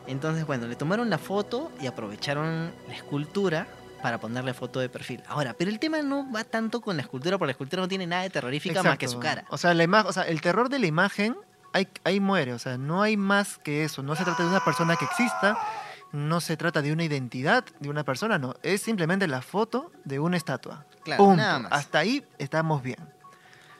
[0.08, 3.66] Entonces, bueno, le tomaron la foto y aprovecharon la escultura
[4.04, 5.24] para ponerle foto de perfil.
[5.28, 8.06] Ahora, pero el tema no va tanto con la escultura, porque la escultura no tiene
[8.06, 9.46] nada de terrorífica más que su cara.
[9.50, 11.36] O sea, la ima- o sea, el terror de la imagen
[11.74, 12.54] ahí, ahí muere.
[12.54, 14.04] O sea, no hay más que eso.
[14.04, 15.58] No se trata de una persona que exista.
[16.12, 18.54] No se trata de una identidad de una persona, no.
[18.62, 20.86] Es simplemente la foto de una estatua.
[21.04, 21.72] Claro, nada más.
[21.72, 23.00] Hasta ahí estamos bien.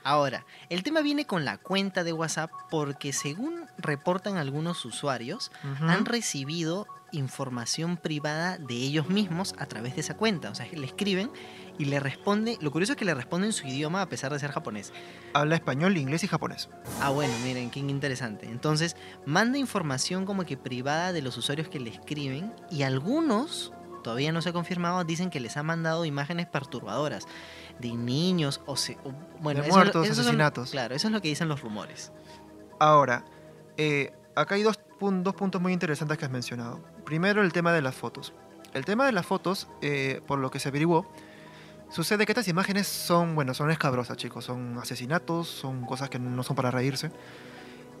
[0.06, 6.04] Ahora, el tema viene con la cuenta de WhatsApp porque según reportan algunos usuarios, han
[6.04, 10.50] recibido información privada de ellos mismos a través de esa cuenta.
[10.50, 11.28] O sea, que le escriben
[11.76, 12.56] y le responde.
[12.60, 14.92] Lo curioso es que le responde en su idioma a pesar de ser japonés.
[15.34, 16.68] Habla español, inglés y japonés.
[17.00, 18.46] Ah, bueno, miren, qué interesante.
[18.46, 23.72] Entonces, manda información como que privada de los usuarios que le escriben y algunos,
[24.06, 27.26] todavía no se ha confirmado, dicen que les ha mandado imágenes perturbadoras
[27.80, 30.70] de niños o, se, o- bueno, De eso muertos, eso son- asesinatos.
[30.70, 32.12] claro, eso es lo que dicen los rumores.
[32.78, 33.24] Ahora,
[33.76, 36.80] eh, acá hay dos, dos puntos muy interesantes que has mencionado.
[37.04, 38.32] Primero, el tema de las fotos.
[38.74, 41.04] El tema de las fotos, eh, por lo que se averiguó,
[41.90, 44.44] sucede que estas imágenes son, bueno, son escabrosas, chicos.
[44.44, 47.10] Son asesinatos, son cosas que no son para reírse.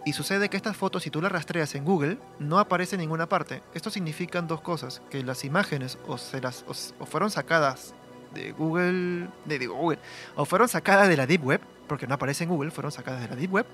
[0.06, 3.28] Y sucede que estas fotos, si tú las rastreas en Google, no aparecen en ninguna
[3.28, 3.64] parte.
[3.74, 7.92] Esto significa dos cosas, que las imágenes o, se las, o, fueron sacadas
[8.32, 9.98] de Google, de, Google,
[10.36, 13.26] o fueron sacadas de la Deep Web, porque no aparecen en Google, fueron sacadas de
[13.26, 13.66] la Deep Web,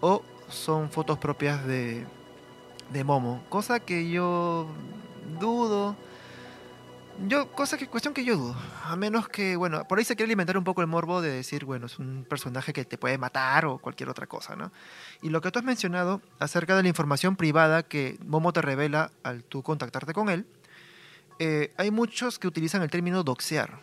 [0.00, 2.06] o son fotos propias de,
[2.92, 3.42] de Momo.
[3.48, 4.68] Cosa que yo
[5.40, 5.96] dudo.
[7.24, 8.56] Yo, cosa que, cuestión que yo dudo.
[8.84, 11.64] A menos que, bueno, por ahí se quiere alimentar un poco el morbo de decir,
[11.64, 14.70] bueno, es un personaje que te puede matar o cualquier otra cosa, ¿no?
[15.22, 19.10] Y lo que tú has mencionado acerca de la información privada que Momo te revela
[19.22, 20.46] al tú contactarte con él,
[21.38, 23.80] eh, hay muchos que utilizan el término doxear.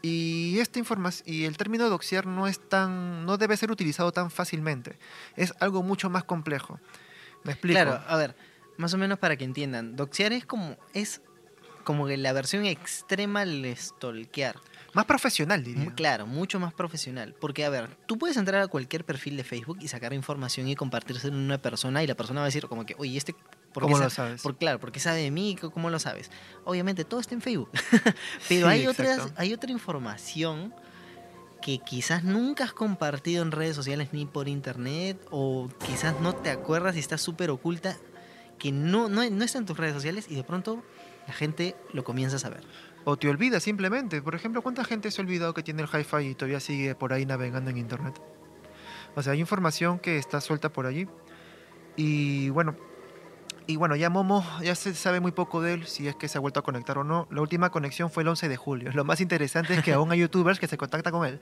[0.00, 0.80] Y esta
[1.26, 4.98] y el término doxear no es tan no debe ser utilizado tan fácilmente.
[5.36, 6.80] Es algo mucho más complejo.
[7.44, 7.80] Me explico.
[7.80, 8.34] Claro, a ver,
[8.78, 11.20] más o menos para que entiendan, doxear es como es
[11.82, 14.56] como que la versión extrema del stalkear.
[14.94, 15.92] Más profesional, diría.
[15.94, 17.34] Claro, mucho más profesional.
[17.40, 20.74] Porque, a ver, tú puedes entrar a cualquier perfil de Facebook y sacar información y
[20.74, 23.34] compartirse en una persona y la persona va a decir como que, oye, este...
[23.72, 24.42] ¿por qué ¿Cómo lo sabes?
[24.42, 26.30] Por, claro, porque sabe de mí, ¿cómo lo sabes?
[26.64, 27.70] Obviamente, todo está en Facebook.
[28.48, 29.34] Pero Sí, hay, otras, exacto.
[29.38, 30.74] hay otra información
[31.62, 36.50] que quizás nunca has compartido en redes sociales ni por internet o quizás no te
[36.50, 37.96] acuerdas y está súper oculta
[38.58, 40.82] que no, no, no está en tus redes sociales y de pronto
[41.26, 42.62] la gente lo comienza a saber.
[43.04, 44.22] O te olvidas simplemente.
[44.22, 47.12] Por ejemplo, ¿cuánta gente se ha olvidado que tiene el hi-fi y todavía sigue por
[47.12, 48.20] ahí navegando en internet?
[49.14, 51.08] O sea, hay información que está suelta por allí.
[51.96, 52.76] Y bueno,
[53.66, 56.38] y bueno, ya Momo, ya se sabe muy poco de él, si es que se
[56.38, 57.28] ha vuelto a conectar o no.
[57.30, 58.90] La última conexión fue el 11 de julio.
[58.92, 61.40] Lo más interesante es que aún hay youtubers que se contactan con él.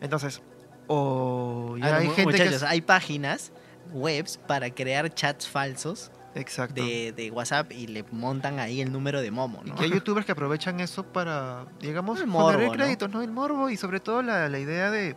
[0.00, 0.42] Entonces,
[0.86, 2.66] o ya Ah, hay gente muchachos, que...
[2.68, 3.52] hay páginas
[3.92, 6.82] webs para crear chats falsos Exacto.
[6.82, 9.76] de, de WhatsApp y le montan ahí el número de Momo, Y ¿no?
[9.76, 12.72] que hay youtubers que aprovechan eso para, digamos, El morbo, ¿no?
[12.72, 13.22] créditos, ¿no?
[13.22, 15.16] El morbo y sobre todo la, la idea de,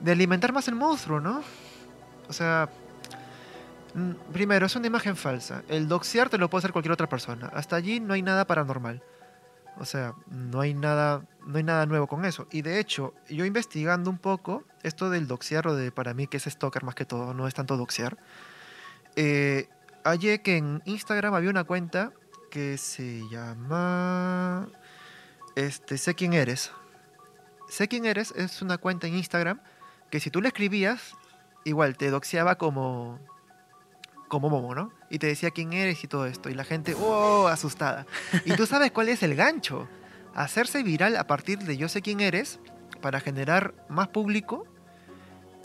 [0.00, 1.42] de alimentar más el monstruo, ¿no?
[2.28, 2.68] O sea,
[3.94, 5.62] mm, primero, es una imagen falsa.
[5.68, 7.50] El doxear te lo puede hacer cualquier otra persona.
[7.54, 9.02] Hasta allí no hay nada paranormal.
[9.76, 12.46] O sea, no hay nada, no hay nada nuevo con eso.
[12.52, 16.36] Y de hecho, yo investigando un poco, esto del doxear o de para mí que
[16.36, 18.16] es stalker más que todo, no es tanto doxear.
[19.16, 19.68] Eh,
[20.04, 22.12] hallé que en Instagram había una cuenta
[22.50, 24.68] que se llama
[25.56, 26.70] este sé quién eres.
[27.68, 29.60] Sé quién eres es una cuenta en Instagram
[30.10, 31.14] que si tú le escribías
[31.64, 33.18] igual te doxeaba como
[34.28, 34.92] como Momo, ¿no?
[35.10, 38.06] Y te decía quién eres y todo esto y la gente oh asustada.
[38.44, 39.88] Y tú sabes cuál es el gancho?
[40.34, 42.58] Hacerse viral a partir de yo sé quién eres
[43.00, 44.66] para generar más público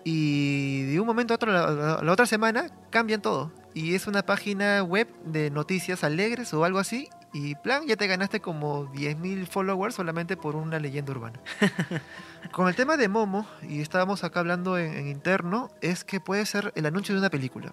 [0.04, 3.52] y de un momento a otro, la, otra semana, cambian todo.
[3.74, 7.08] Y es una página web de noticias alegres o algo así.
[7.32, 11.40] Y plan, ya te ganaste como 10.000 followers solamente por una leyenda urbana.
[12.52, 16.46] Con el tema de Momo, y estábamos acá hablando en, en interno, es que puede
[16.48, 17.72] ser el anuncio de una película.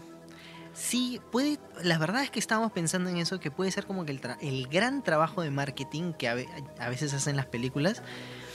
[0.74, 1.58] Sí, puede.
[1.82, 4.36] La verdad es que estábamos pensando en eso, que puede ser como que el, tra-
[4.42, 6.36] el gran trabajo de marketing que a,
[6.78, 8.02] a veces hacen las películas,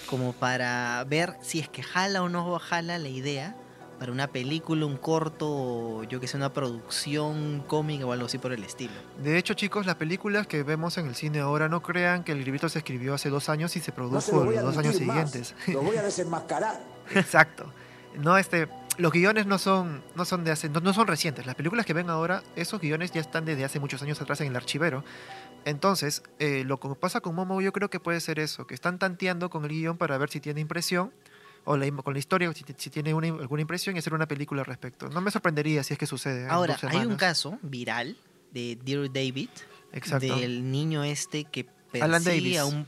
[0.08, 3.56] como para ver si es que jala o no jala la idea
[4.02, 8.40] para una película, un corto, o yo que sé, una producción cómica o algo así
[8.40, 8.94] por el estilo.
[9.22, 12.44] De hecho, chicos, las películas que vemos en el cine ahora no crean que el
[12.44, 15.00] librito se escribió hace dos años y se produjo No se lo los dos años
[15.02, 15.30] más.
[15.30, 15.56] siguientes.
[15.68, 16.82] Lo voy a desenmascarar.
[17.14, 17.72] Exacto.
[18.16, 21.46] No, este, los guiones no son, no son de hace, no, no son recientes.
[21.46, 24.48] Las películas que ven ahora, esos guiones ya están desde hace muchos años atrás en
[24.48, 25.04] el archivero.
[25.64, 28.98] Entonces, eh, lo que pasa con Momo, yo creo que puede ser eso, que están
[28.98, 31.12] tanteando con el guion para ver si tiene impresión
[31.66, 34.62] o la con la historia, si, si tiene una, alguna impresión y hacer una película
[34.62, 35.10] al respecto.
[35.10, 36.44] No me sorprendería si es que sucede.
[36.46, 38.18] en Ahora, dos hay un caso viral
[38.52, 39.50] de Dear David,
[39.94, 40.36] Exacto.
[40.36, 42.88] del niño este que persigue a un,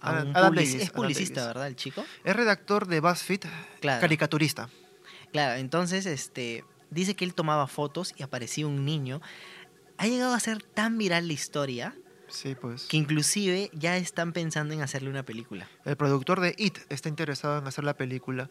[0.00, 1.46] a Alan- un Alan publici- Davis, Es publicista.
[1.46, 2.04] ¿verdad, el chico?
[2.24, 3.40] Es redactor de BuzzFeed,
[3.80, 4.00] Claro.
[4.00, 4.68] caricaturista.
[5.32, 9.20] Claro, entonces este dice que él tomaba fotos y aparecía un niño.
[9.98, 11.94] Ha llegado a ser tan viral la historia
[12.32, 12.86] Sí, pues.
[12.86, 15.68] que inclusive ya están pensando en hacerle una película.
[15.84, 18.48] El productor de It está interesado en hacer la película.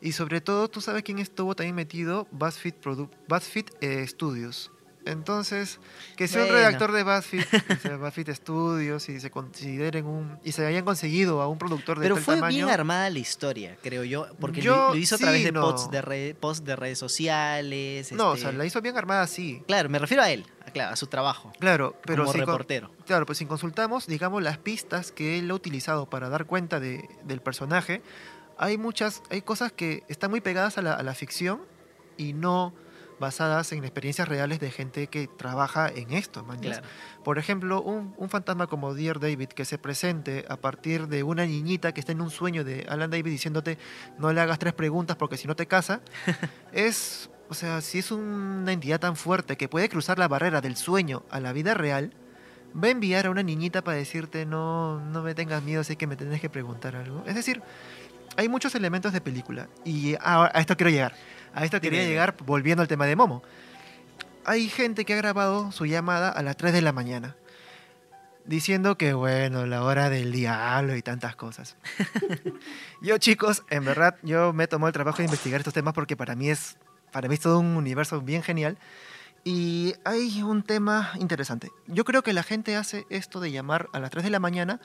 [0.00, 2.26] Y sobre todo, ¿tú sabes quién estuvo también metido?
[2.32, 4.70] BuzzFeed, Produ- BuzzFeed eh, Studios.
[5.04, 5.80] Entonces,
[6.16, 10.38] que sea un redactor de BuzzFeed, que sea BuzzFeed Studios y se consideren un...
[10.44, 12.54] y se hayan conseguido a un productor de Pero fue tamaño.
[12.54, 15.62] bien armada la historia, creo yo, porque Yo- lo, hizo a través sí, de no.
[15.62, 18.12] posts de, re- posts de redes sociales.
[18.12, 19.62] No, o este- sea, la hizo bien armada, sí.
[19.66, 22.46] Claro, me refiero a él, a, claro, a su trabajo Claro, pero como si, con-
[22.48, 22.90] reportero.
[23.06, 27.08] claro, pues si consultamos, digamos, las pistas que él ha utilizado para dar cuenta de-
[27.24, 28.02] del personaje,
[28.58, 31.60] hay muchas, hay cosas que están muy pegadas a la, a la ficción
[32.16, 32.72] y no
[33.22, 36.72] basadas en experiencias reales de gente que trabaja en esto, man, ¿ya?
[36.72, 36.86] Claro.
[37.22, 41.46] Por ejemplo, un, un fantasma como Dear David que se presente a partir de una
[41.46, 43.78] niñita que está en un sueño de Alan David diciéndote
[44.18, 46.00] no le hagas tres preguntas porque si no te casa,
[46.72, 50.76] es, o sea, si es una entidad tan fuerte que puede cruzar la barrera del
[50.76, 52.12] sueño a la vida real,
[52.74, 56.08] va a enviar a una niñita para decirte no, no me tengas miedo, sé que
[56.08, 57.22] me tenés que preguntar algo.
[57.26, 57.62] Es decir,
[58.36, 61.14] hay muchos elementos de película y a, a esto quiero llegar.
[61.54, 63.42] A esto quería llegar volviendo al tema de Momo.
[64.44, 67.36] Hay gente que ha grabado su llamada a las 3 de la mañana
[68.44, 71.76] diciendo que bueno, la hora del diablo y tantas cosas.
[73.02, 76.16] yo chicos, en verdad, yo me he tomado el trabajo de investigar estos temas porque
[76.16, 76.76] para mí es,
[77.12, 78.78] para mí es todo un universo bien genial.
[79.44, 81.70] Y hay un tema interesante.
[81.88, 84.80] Yo creo que la gente hace esto de llamar a las 3 de la mañana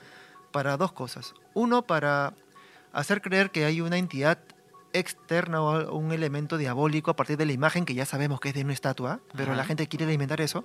[0.50, 1.34] para dos cosas.
[1.54, 2.34] Uno, para
[2.92, 4.38] hacer creer que hay una entidad
[4.92, 8.54] externa o un elemento diabólico a partir de la imagen que ya sabemos que es
[8.54, 10.64] de una estatua, pero la gente quiere alimentar eso.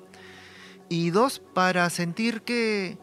[0.89, 2.97] Y dos, para sentir que,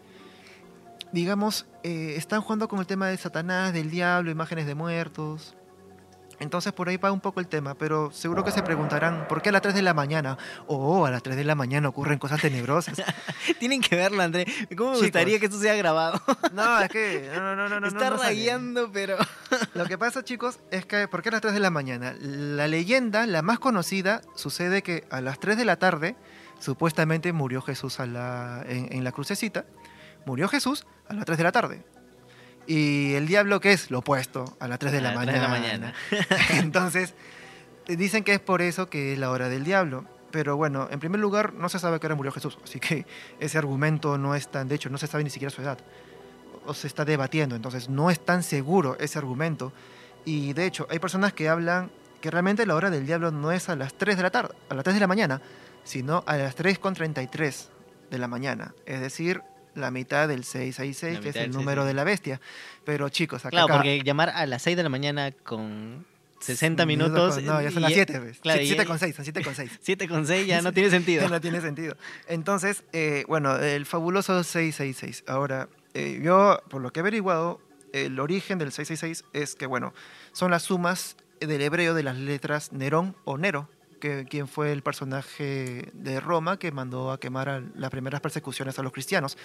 [1.12, 5.56] digamos, eh, están jugando con el tema de Satanás, del diablo, imágenes de muertos.
[6.40, 9.50] Entonces por ahí va un poco el tema, pero seguro que se preguntarán, ¿por qué
[9.50, 10.38] a las 3 de la mañana?
[10.66, 13.00] Oh, a las 3 de la mañana ocurren cosas tenebrosas.
[13.59, 14.46] Tienen que verlo, André.
[14.76, 15.00] ¿Cómo me Chicos.
[15.03, 16.20] gustaría que esto sea grabado?
[16.53, 17.31] No, es que...
[17.35, 19.16] No, no, no, no, Está no rayando, pero...
[19.74, 22.14] Lo que pasa, chicos, es que ¿por qué a las 3 de la mañana?
[22.18, 26.16] La leyenda, la más conocida, sucede que a las 3 de la tarde,
[26.59, 29.66] supuestamente murió Jesús a la, en, en la crucecita.
[30.24, 31.85] Murió Jesús a las 3 de la tarde.
[32.66, 33.90] Y el diablo, ¿qué es?
[33.90, 35.33] Lo opuesto, a las 3 de, A la, las mañana.
[35.33, 35.94] 3 de la mañana.
[36.61, 37.14] Entonces,
[37.87, 40.05] dicen que es por eso que es la hora del diablo.
[40.31, 42.59] Pero bueno, en primer lugar, no se sabe qué hora murió Jesús.
[42.62, 43.05] Así que
[43.40, 44.68] ese argumento no es tan...
[44.68, 45.79] De hecho, no se sabe ni siquiera su edad.
[46.66, 47.57] O se está debatiendo.
[47.57, 49.73] Entonces, no es tan seguro ese argumento.
[50.25, 53.68] Y de hecho, hay personas que hablan que realmente la hora del diablo no es
[53.68, 55.40] a las 3 de la tarde, a las 3 de la mañana,
[55.85, 57.66] sino a las 3.33
[58.11, 58.75] de la mañana.
[58.87, 59.42] Es decir,
[59.74, 61.87] la mitad del 666, La que es el número 666.
[61.87, 62.40] de la bestia.
[62.85, 63.50] Pero chicos, acá...
[63.50, 66.04] Claro, acá- porque llamar a las 6 de la mañana con
[66.40, 67.35] 60 minutos...
[67.37, 68.38] con- No, ya son y- las 7, ¿ves?
[68.40, 69.70] Claro, 7 y- con 6, son 7 con 6.
[69.83, 71.28] 7 con 6 ya no tiene sentido.
[71.28, 71.96] no tiene sentido.
[72.28, 75.24] Entonces, eh, bueno, el fabuloso 666.
[75.26, 77.61] Ahora, eh, yo, por lo que he averiguado,
[77.92, 79.92] el origen del 666 es que, bueno,
[80.33, 83.68] son las sumas del hebreo de las letras Nerón o Nero,
[84.00, 88.78] que, quien fue el personaje de Roma que mandó a quemar a las primeras persecuciones
[88.78, 89.38] a los cristianos.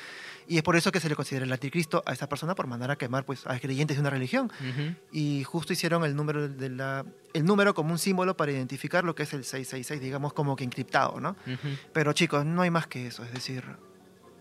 [0.48, 2.90] Y es por eso que se le considera el anticristo a esa persona por mandar
[2.90, 4.96] a quemar pues, a creyentes de una religión Ujú.
[5.12, 9.14] y justo hicieron el número de la el número como un símbolo para identificar lo
[9.14, 11.32] que es el 666, digamos como que encriptado, ¿no?
[11.46, 11.76] Ujú.
[11.92, 13.66] Pero chicos, no hay más que eso, es decir,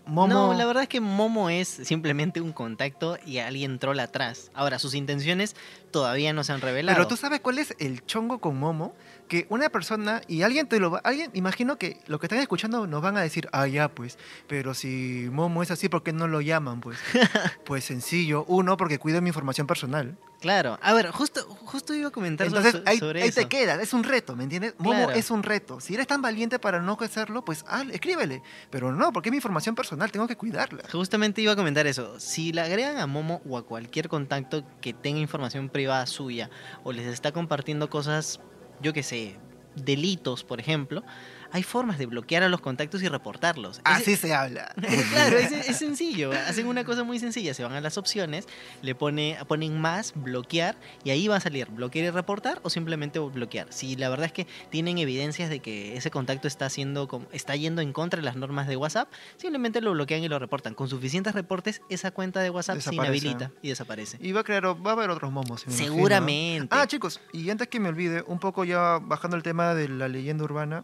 [0.07, 4.51] Momo No, la verdad es que Momo es simplemente un contacto y alguien trola atrás.
[4.53, 5.55] Ahora, sus intenciones
[5.95, 6.93] todavía no se han revelado.
[6.93, 8.93] Pero tú sabes cuál es el chongo con Momo,
[9.29, 12.85] que una persona y alguien te lo va, alguien imagino que lo que están escuchando
[12.85, 16.27] nos van a decir, "Ah, ya pues, pero si Momo es así, ¿por qué no
[16.27, 16.97] lo llaman?" Pues
[17.65, 20.17] pues sencillo, uno porque cuido mi información personal.
[20.41, 20.77] Claro.
[20.83, 23.39] A ver, justo, justo iba a comentar Entonces so- ahí, sobre ahí eso.
[23.41, 24.75] te queda, es un reto, ¿me entiendes?
[24.77, 25.11] Momo Claro.
[25.13, 25.79] es un reto.
[25.79, 28.43] Si eres tan valiente para no hacerlo, pues ah, escríbele.
[28.69, 30.83] Pero no, porque es mi información personal, tengo que cuidarla.
[30.91, 32.19] Justamente iba a comentar eso.
[32.19, 36.49] Si le agregan a Momo o a cualquier contacto que tenga información privada suya
[36.83, 38.39] o les está compartiendo cosas,
[38.81, 39.37] yo qué sé,
[39.75, 41.03] delitos, por ejemplo,
[41.51, 43.77] hay formas de bloquear a los contactos y reportarlos.
[43.77, 44.73] Es- Así se habla.
[45.11, 46.31] claro, es, es sencillo.
[46.31, 47.53] Hacen una cosa muy sencilla.
[47.53, 48.47] Se van a las opciones,
[48.81, 53.19] le pone, ponen más, bloquear, y ahí va a salir bloquear y reportar o simplemente
[53.19, 53.67] bloquear.
[53.71, 57.81] Si la verdad es que tienen evidencias de que ese contacto está haciendo, está yendo
[57.81, 60.73] en contra de las normas de WhatsApp, simplemente lo bloquean y lo reportan.
[60.73, 64.17] Con suficientes reportes, esa cuenta de WhatsApp se inhabilita y desaparece.
[64.21, 65.63] Y va a crear, va a haber otros momos.
[65.65, 65.85] imagino.
[65.85, 66.75] Seguramente.
[66.75, 70.07] Ah, chicos, y antes que me olvide, un poco ya bajando el tema de la
[70.07, 70.83] leyenda urbana,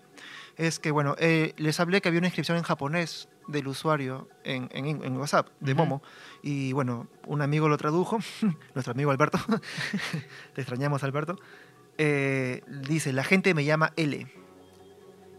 [0.58, 4.70] es que, bueno, eh, les hablé que había una inscripción en japonés del usuario en,
[4.72, 5.74] en- en WhatsApp, de.
[5.74, 6.02] Momo,
[6.43, 8.20] y bueno, un amigo lo tradujo,
[8.76, 9.39] nuestro amigo Alberto,
[10.54, 11.38] te extrañamos Alberto,
[11.97, 14.28] eh, dice, la gente me llama L.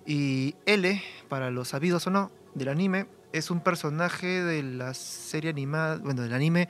[0.04, 5.50] Y L, para los sabidos o no, del anime, es un personaje de la serie
[5.50, 6.68] animada, bueno, del anime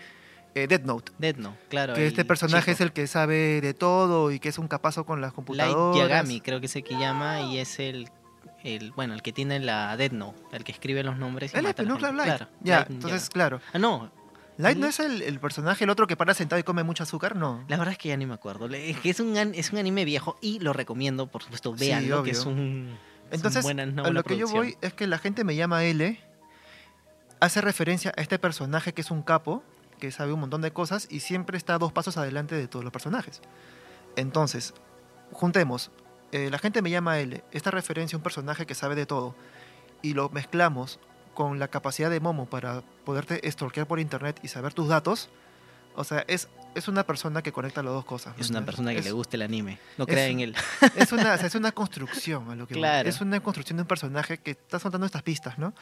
[0.55, 1.13] eh, Death Note.
[1.19, 1.95] Death Note, claro.
[1.95, 5.21] Que este personaje es el que sabe de todo y que es un capazo con
[5.23, 5.97] las Light computadoras.
[5.97, 8.11] Yagami, creo que es el que llama y es el,
[8.65, 11.63] el bueno, el que tiene la Death Note, el que escribe los nombres y es,
[11.63, 11.95] mata a la ¿no?
[11.99, 12.13] gente.
[12.13, 12.37] Claro, Light.
[12.39, 13.61] Claro, ya, Light entonces, claro.
[13.73, 14.11] Ah, no,
[14.59, 17.37] Light no es el, el personaje, el otro que para sentado y come mucho azúcar,
[17.37, 17.65] no.
[17.69, 18.67] la verdad es que ya ni me acuerdo.
[18.69, 22.23] Es que es un, es un anime viejo y lo recomiendo, por supuesto, Sí, veanlo,
[22.23, 22.97] que es un...
[23.31, 25.83] es Entonces, un buena- a lo que yo voy es que la gente me llama
[25.85, 26.21] L,
[27.41, 29.65] hace referencia a este personaje que es un capo,
[29.99, 32.93] que sabe un montón de cosas y siempre está dos pasos adelante de todos los
[32.93, 33.41] personajes.
[34.17, 34.75] Entonces,
[35.33, 35.91] juntemos,
[36.33, 39.35] eh, la gente me llama L, esta referencia a un personaje que sabe de todo,
[40.03, 40.99] y lo mezclamos
[41.35, 45.31] con la capacidad de Momo para poderte stalkear por internet y saber tus datos,
[45.95, 48.35] o sea, es, es una persona que conecta las dos cosas.
[48.39, 49.79] Es una ¿me persona que le gusta el anime.
[49.99, 50.57] No crea en él.
[50.97, 52.75] Es una, o sea, es una construcción a lo que.
[52.75, 53.09] Claro.
[53.09, 55.75] Es una construcción de un personaje que está soltando estas pistas, ¿no?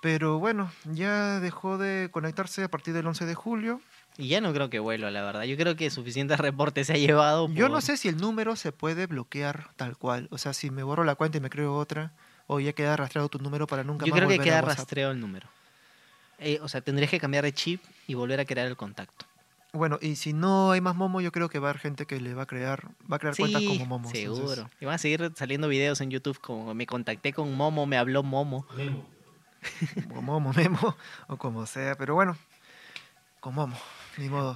[0.00, 3.80] Pero bueno, ya dejó de conectarse a partir del 11 de julio.
[4.18, 5.42] Y ya no creo que vuelva, la verdad.
[5.44, 7.48] Yo creo que suficientes reportes se ha llevado.
[7.48, 10.28] Yo no sé si el número se puede bloquear tal cual.
[10.30, 12.12] O sea, si me borro la cuenta y me creo otra,
[12.46, 15.10] o ya queda rastreado tu número para nunca Yo más creo que volver queda rastreo
[15.10, 15.48] el número.
[16.38, 19.26] Eh, o sea, tendrías que cambiar de chip y volver a crear el contacto.
[19.72, 22.20] Bueno, y si no hay más Momo, yo creo que va a haber gente que
[22.20, 24.10] le va a crear, va a crear cuentas como Momo.
[24.10, 24.42] seguro.
[24.44, 27.96] entonces- Y van a seguir saliendo videos en YouTube como me contacté con Momo, me
[27.96, 28.66] habló Momo.
[30.14, 30.96] o Momo, Memo,
[31.28, 31.94] o como sea.
[31.96, 32.36] Pero bueno,
[33.40, 33.76] con Momo,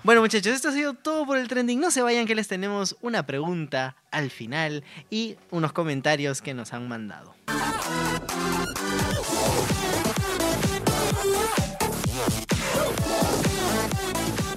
[0.05, 1.81] Bueno, muchachos, esto ha sido todo por el trending.
[1.81, 6.73] No se vayan que les tenemos una pregunta al final y unos comentarios que nos
[6.73, 7.35] han mandado.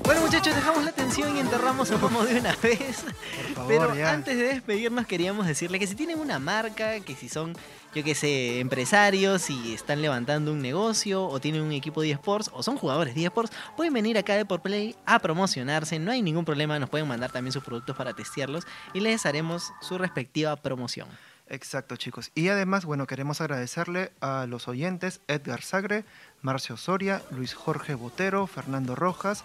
[0.04, 0.79] Bueno, muchachos, dejamos
[1.20, 3.04] la atención y enterramos a Momo de una vez.
[3.04, 4.12] Por favor, Pero ya.
[4.12, 7.56] antes de despedirnos queríamos decirle que si tienen una marca, que si son,
[7.94, 12.50] yo que sé, empresarios y están levantando un negocio o tienen un equipo de esports
[12.54, 16.22] o son jugadores de esports, pueden venir acá de por Play a promocionarse, no hay
[16.22, 20.56] ningún problema, nos pueden mandar también sus productos para testearlos y les haremos su respectiva
[20.56, 21.08] promoción.
[21.52, 22.30] Exacto, chicos.
[22.36, 26.06] Y además, bueno, queremos agradecerle a los oyentes Edgar Sagre,
[26.44, 29.44] Marcio Soria, Luis Jorge Botero, Fernando Rojas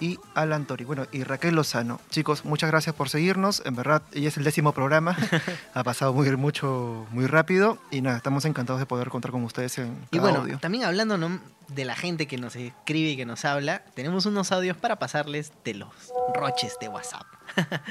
[0.00, 0.84] y Alan Tori.
[0.84, 2.00] Bueno, y Raquel Lozano.
[2.10, 3.62] Chicos, muchas gracias por seguirnos.
[3.64, 5.16] En verdad, ya es el décimo programa.
[5.74, 7.78] ha pasado muy, mucho, muy rápido.
[7.90, 10.58] Y nada, estamos encantados de poder contar con ustedes en Y cada bueno, audio.
[10.58, 11.40] también hablando ¿no?
[11.68, 15.52] de la gente que nos escribe y que nos habla, tenemos unos audios para pasarles
[15.64, 15.88] de los
[16.34, 17.26] roches de WhatsApp.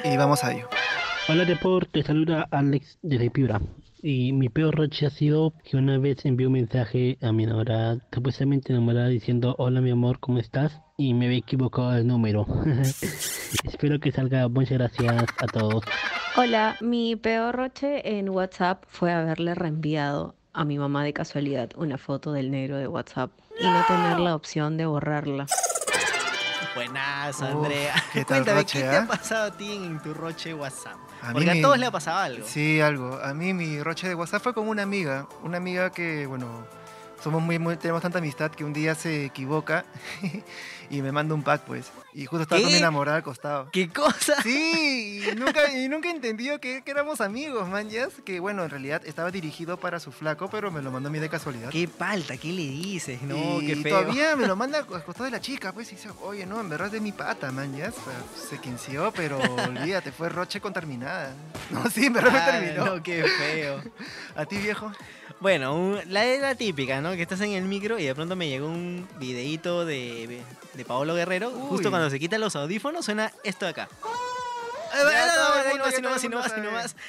[0.04, 0.70] Y vamos a ello.
[1.28, 3.60] Hola Deport, te saluda Alex desde Piura.
[4.08, 7.98] Y mi peor roche ha sido que una vez envié un mensaje a mi enamorada,
[8.14, 10.80] supuestamente enamorada, diciendo hola mi amor, ¿cómo estás?
[10.96, 12.46] Y me había equivocado el número.
[13.64, 14.48] Espero que salga.
[14.48, 15.84] Muchas gracias a todos.
[16.38, 21.98] Hola, mi peor roche en WhatsApp fue haberle reenviado a mi mamá de casualidad una
[21.98, 25.48] foto del negro de WhatsApp y no tener la opción de borrarla.
[26.74, 27.94] Buenas, Uf, Andrea.
[28.14, 29.02] qué tal Cuéntame, roche, ¿qué te ¿ah?
[29.04, 30.96] ha pasado a ti en tu roche WhatsApp?
[31.22, 32.46] A mí Porque a mi- todos le ha pasado algo.
[32.48, 33.20] Sí, algo.
[33.22, 35.28] A mí mi roche de WhatsApp fue con una amiga.
[35.44, 36.66] Una amiga que, bueno,
[37.26, 39.84] somos muy, muy tenemos tanta amistad que un día se equivoca
[40.92, 41.92] y me manda un pack, pues.
[42.14, 43.70] Y justo estaba con mi enamorada al costado.
[43.72, 44.40] ¿Qué cosa?
[44.44, 47.90] Sí, y nunca, y nunca entendió que, que éramos amigos, man.
[48.24, 51.18] Que bueno, en realidad estaba dirigido para su flaco, pero me lo mandó a mí
[51.18, 51.70] de casualidad.
[51.72, 52.38] ¿Qué palta?
[52.38, 53.20] ¿Qué le dices?
[53.24, 54.00] No, y qué feo.
[54.02, 56.70] todavía me lo manda al costado de la chica, pues, y dice, oye, no, en
[56.70, 57.74] verdad es de mi pata, man,
[58.50, 61.34] se quinció, pero olvídate, fue roche con terminada.
[61.72, 62.86] No, sí, en verdad me Ah, terminó.
[62.86, 63.82] no, qué feo.
[64.36, 64.92] ¿A ti, viejo?
[65.40, 67.12] Bueno, un- la era típica, ¿no?
[67.12, 70.42] Que estás en el micro y de pronto me llegó un videíto de,
[70.74, 71.52] de Paolo Guerrero.
[71.52, 73.90] Justo cuando se quitan los audífonos suena esto de acá.
[74.96, 77.04] Ya todo el mundo- nomás, ya nomás, nomás, sabe.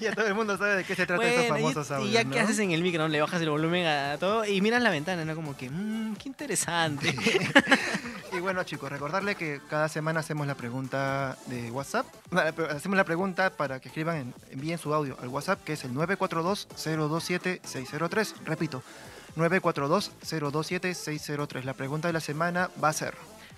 [0.00, 2.12] Ya todo el mundo sabe de qué se trata estos Bueno, y- famosos y, audios,
[2.12, 2.30] ya ¿no?
[2.30, 3.08] que haces en el micro, ¿no?
[3.08, 5.34] Le bajas el volumen a todo y miras la ventana, ¿no?
[5.34, 7.14] Como que, mmm, qué interesante.
[8.32, 12.06] Y bueno, chicos, recordarle que cada semana hacemos la pregunta de WhatsApp.
[12.70, 15.92] Hacemos la pregunta para que escriban, en- envíen su audio al WhatsApp, que es el
[15.94, 18.34] 942-027-603.
[18.44, 18.82] Repito,
[19.36, 21.62] 942-027-603.
[21.64, 23.14] La pregunta de la semana va a ser...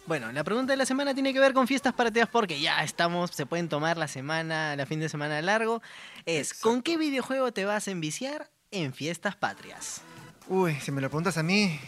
[0.08, 3.30] Bueno, la pregunta de la semana tiene que ver con fiestas patrias porque ya estamos,
[3.30, 5.82] se pueden tomar la semana, la fin de semana largo.
[6.24, 10.00] Es, ¿con qué videojuego te vas a enviciar en fiestas patrias?
[10.46, 11.78] Uy, si me lo preguntas a mí,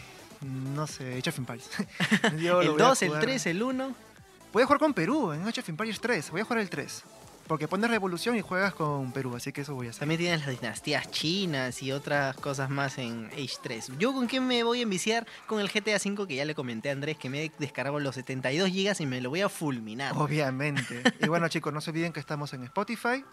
[0.41, 1.67] no sé, Age of Empires.
[2.23, 3.23] ¿El voy a 2, el jugar.
[3.23, 3.95] 3, el 1?
[4.53, 6.29] Voy a jugar con Perú en Age of Empires 3.
[6.29, 7.03] Voy a jugar el 3.
[7.51, 9.99] Porque pones revolución y juegas con Perú, así que eso voy a hacer.
[9.99, 13.91] También tienes las dinastías chinas y otras cosas más en Age 3.
[13.99, 15.27] ¿Yo con qué me voy a enviciar?
[15.47, 18.69] Con el GTA V que ya le comenté a Andrés que me descargo los 72
[18.69, 20.13] GB y me lo voy a fulminar.
[20.15, 21.03] Obviamente.
[21.19, 23.25] y bueno, chicos, no se olviden que estamos en Spotify.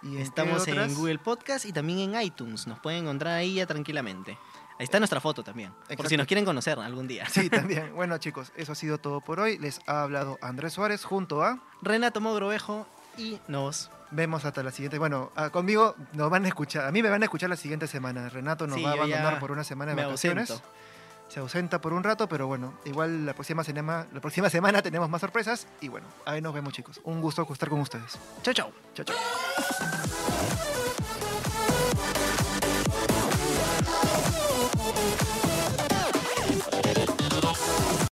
[0.00, 0.94] Y Estamos en?
[0.94, 2.68] Google Podcast y también en iTunes.
[2.68, 4.38] Nos pueden encontrar ahí ya tranquilamente.
[4.78, 5.72] Ahí está nuestra foto también.
[5.72, 6.16] Por si Exacto.
[6.18, 7.28] nos quieren conocer algún día.
[7.28, 7.96] Sí, también.
[7.96, 9.58] Bueno, chicos, eso ha sido todo por hoy.
[9.58, 11.64] Les ha hablado Andrés Suárez junto a...
[11.82, 12.86] Renato Mogrovejo
[13.16, 13.90] y nos.
[14.10, 14.98] Vemos hasta la siguiente.
[14.98, 16.84] Bueno, ah, conmigo nos van a escuchar.
[16.86, 18.28] A mí me van a escuchar la siguiente semana.
[18.28, 20.50] Renato nos Sí, va a abandonar por una semana de vacaciones.
[20.50, 20.68] ausento.
[21.28, 25.10] Se ausenta por un rato, pero bueno, igual la próxima, semana, la próxima semana tenemos
[25.10, 25.66] más sorpresas.
[25.80, 27.00] Y bueno, ahí nos vemos, chicos.
[27.02, 28.16] Un gusto estar con ustedes.
[28.42, 28.70] Chau, chau.
[28.94, 29.16] Chao, chao.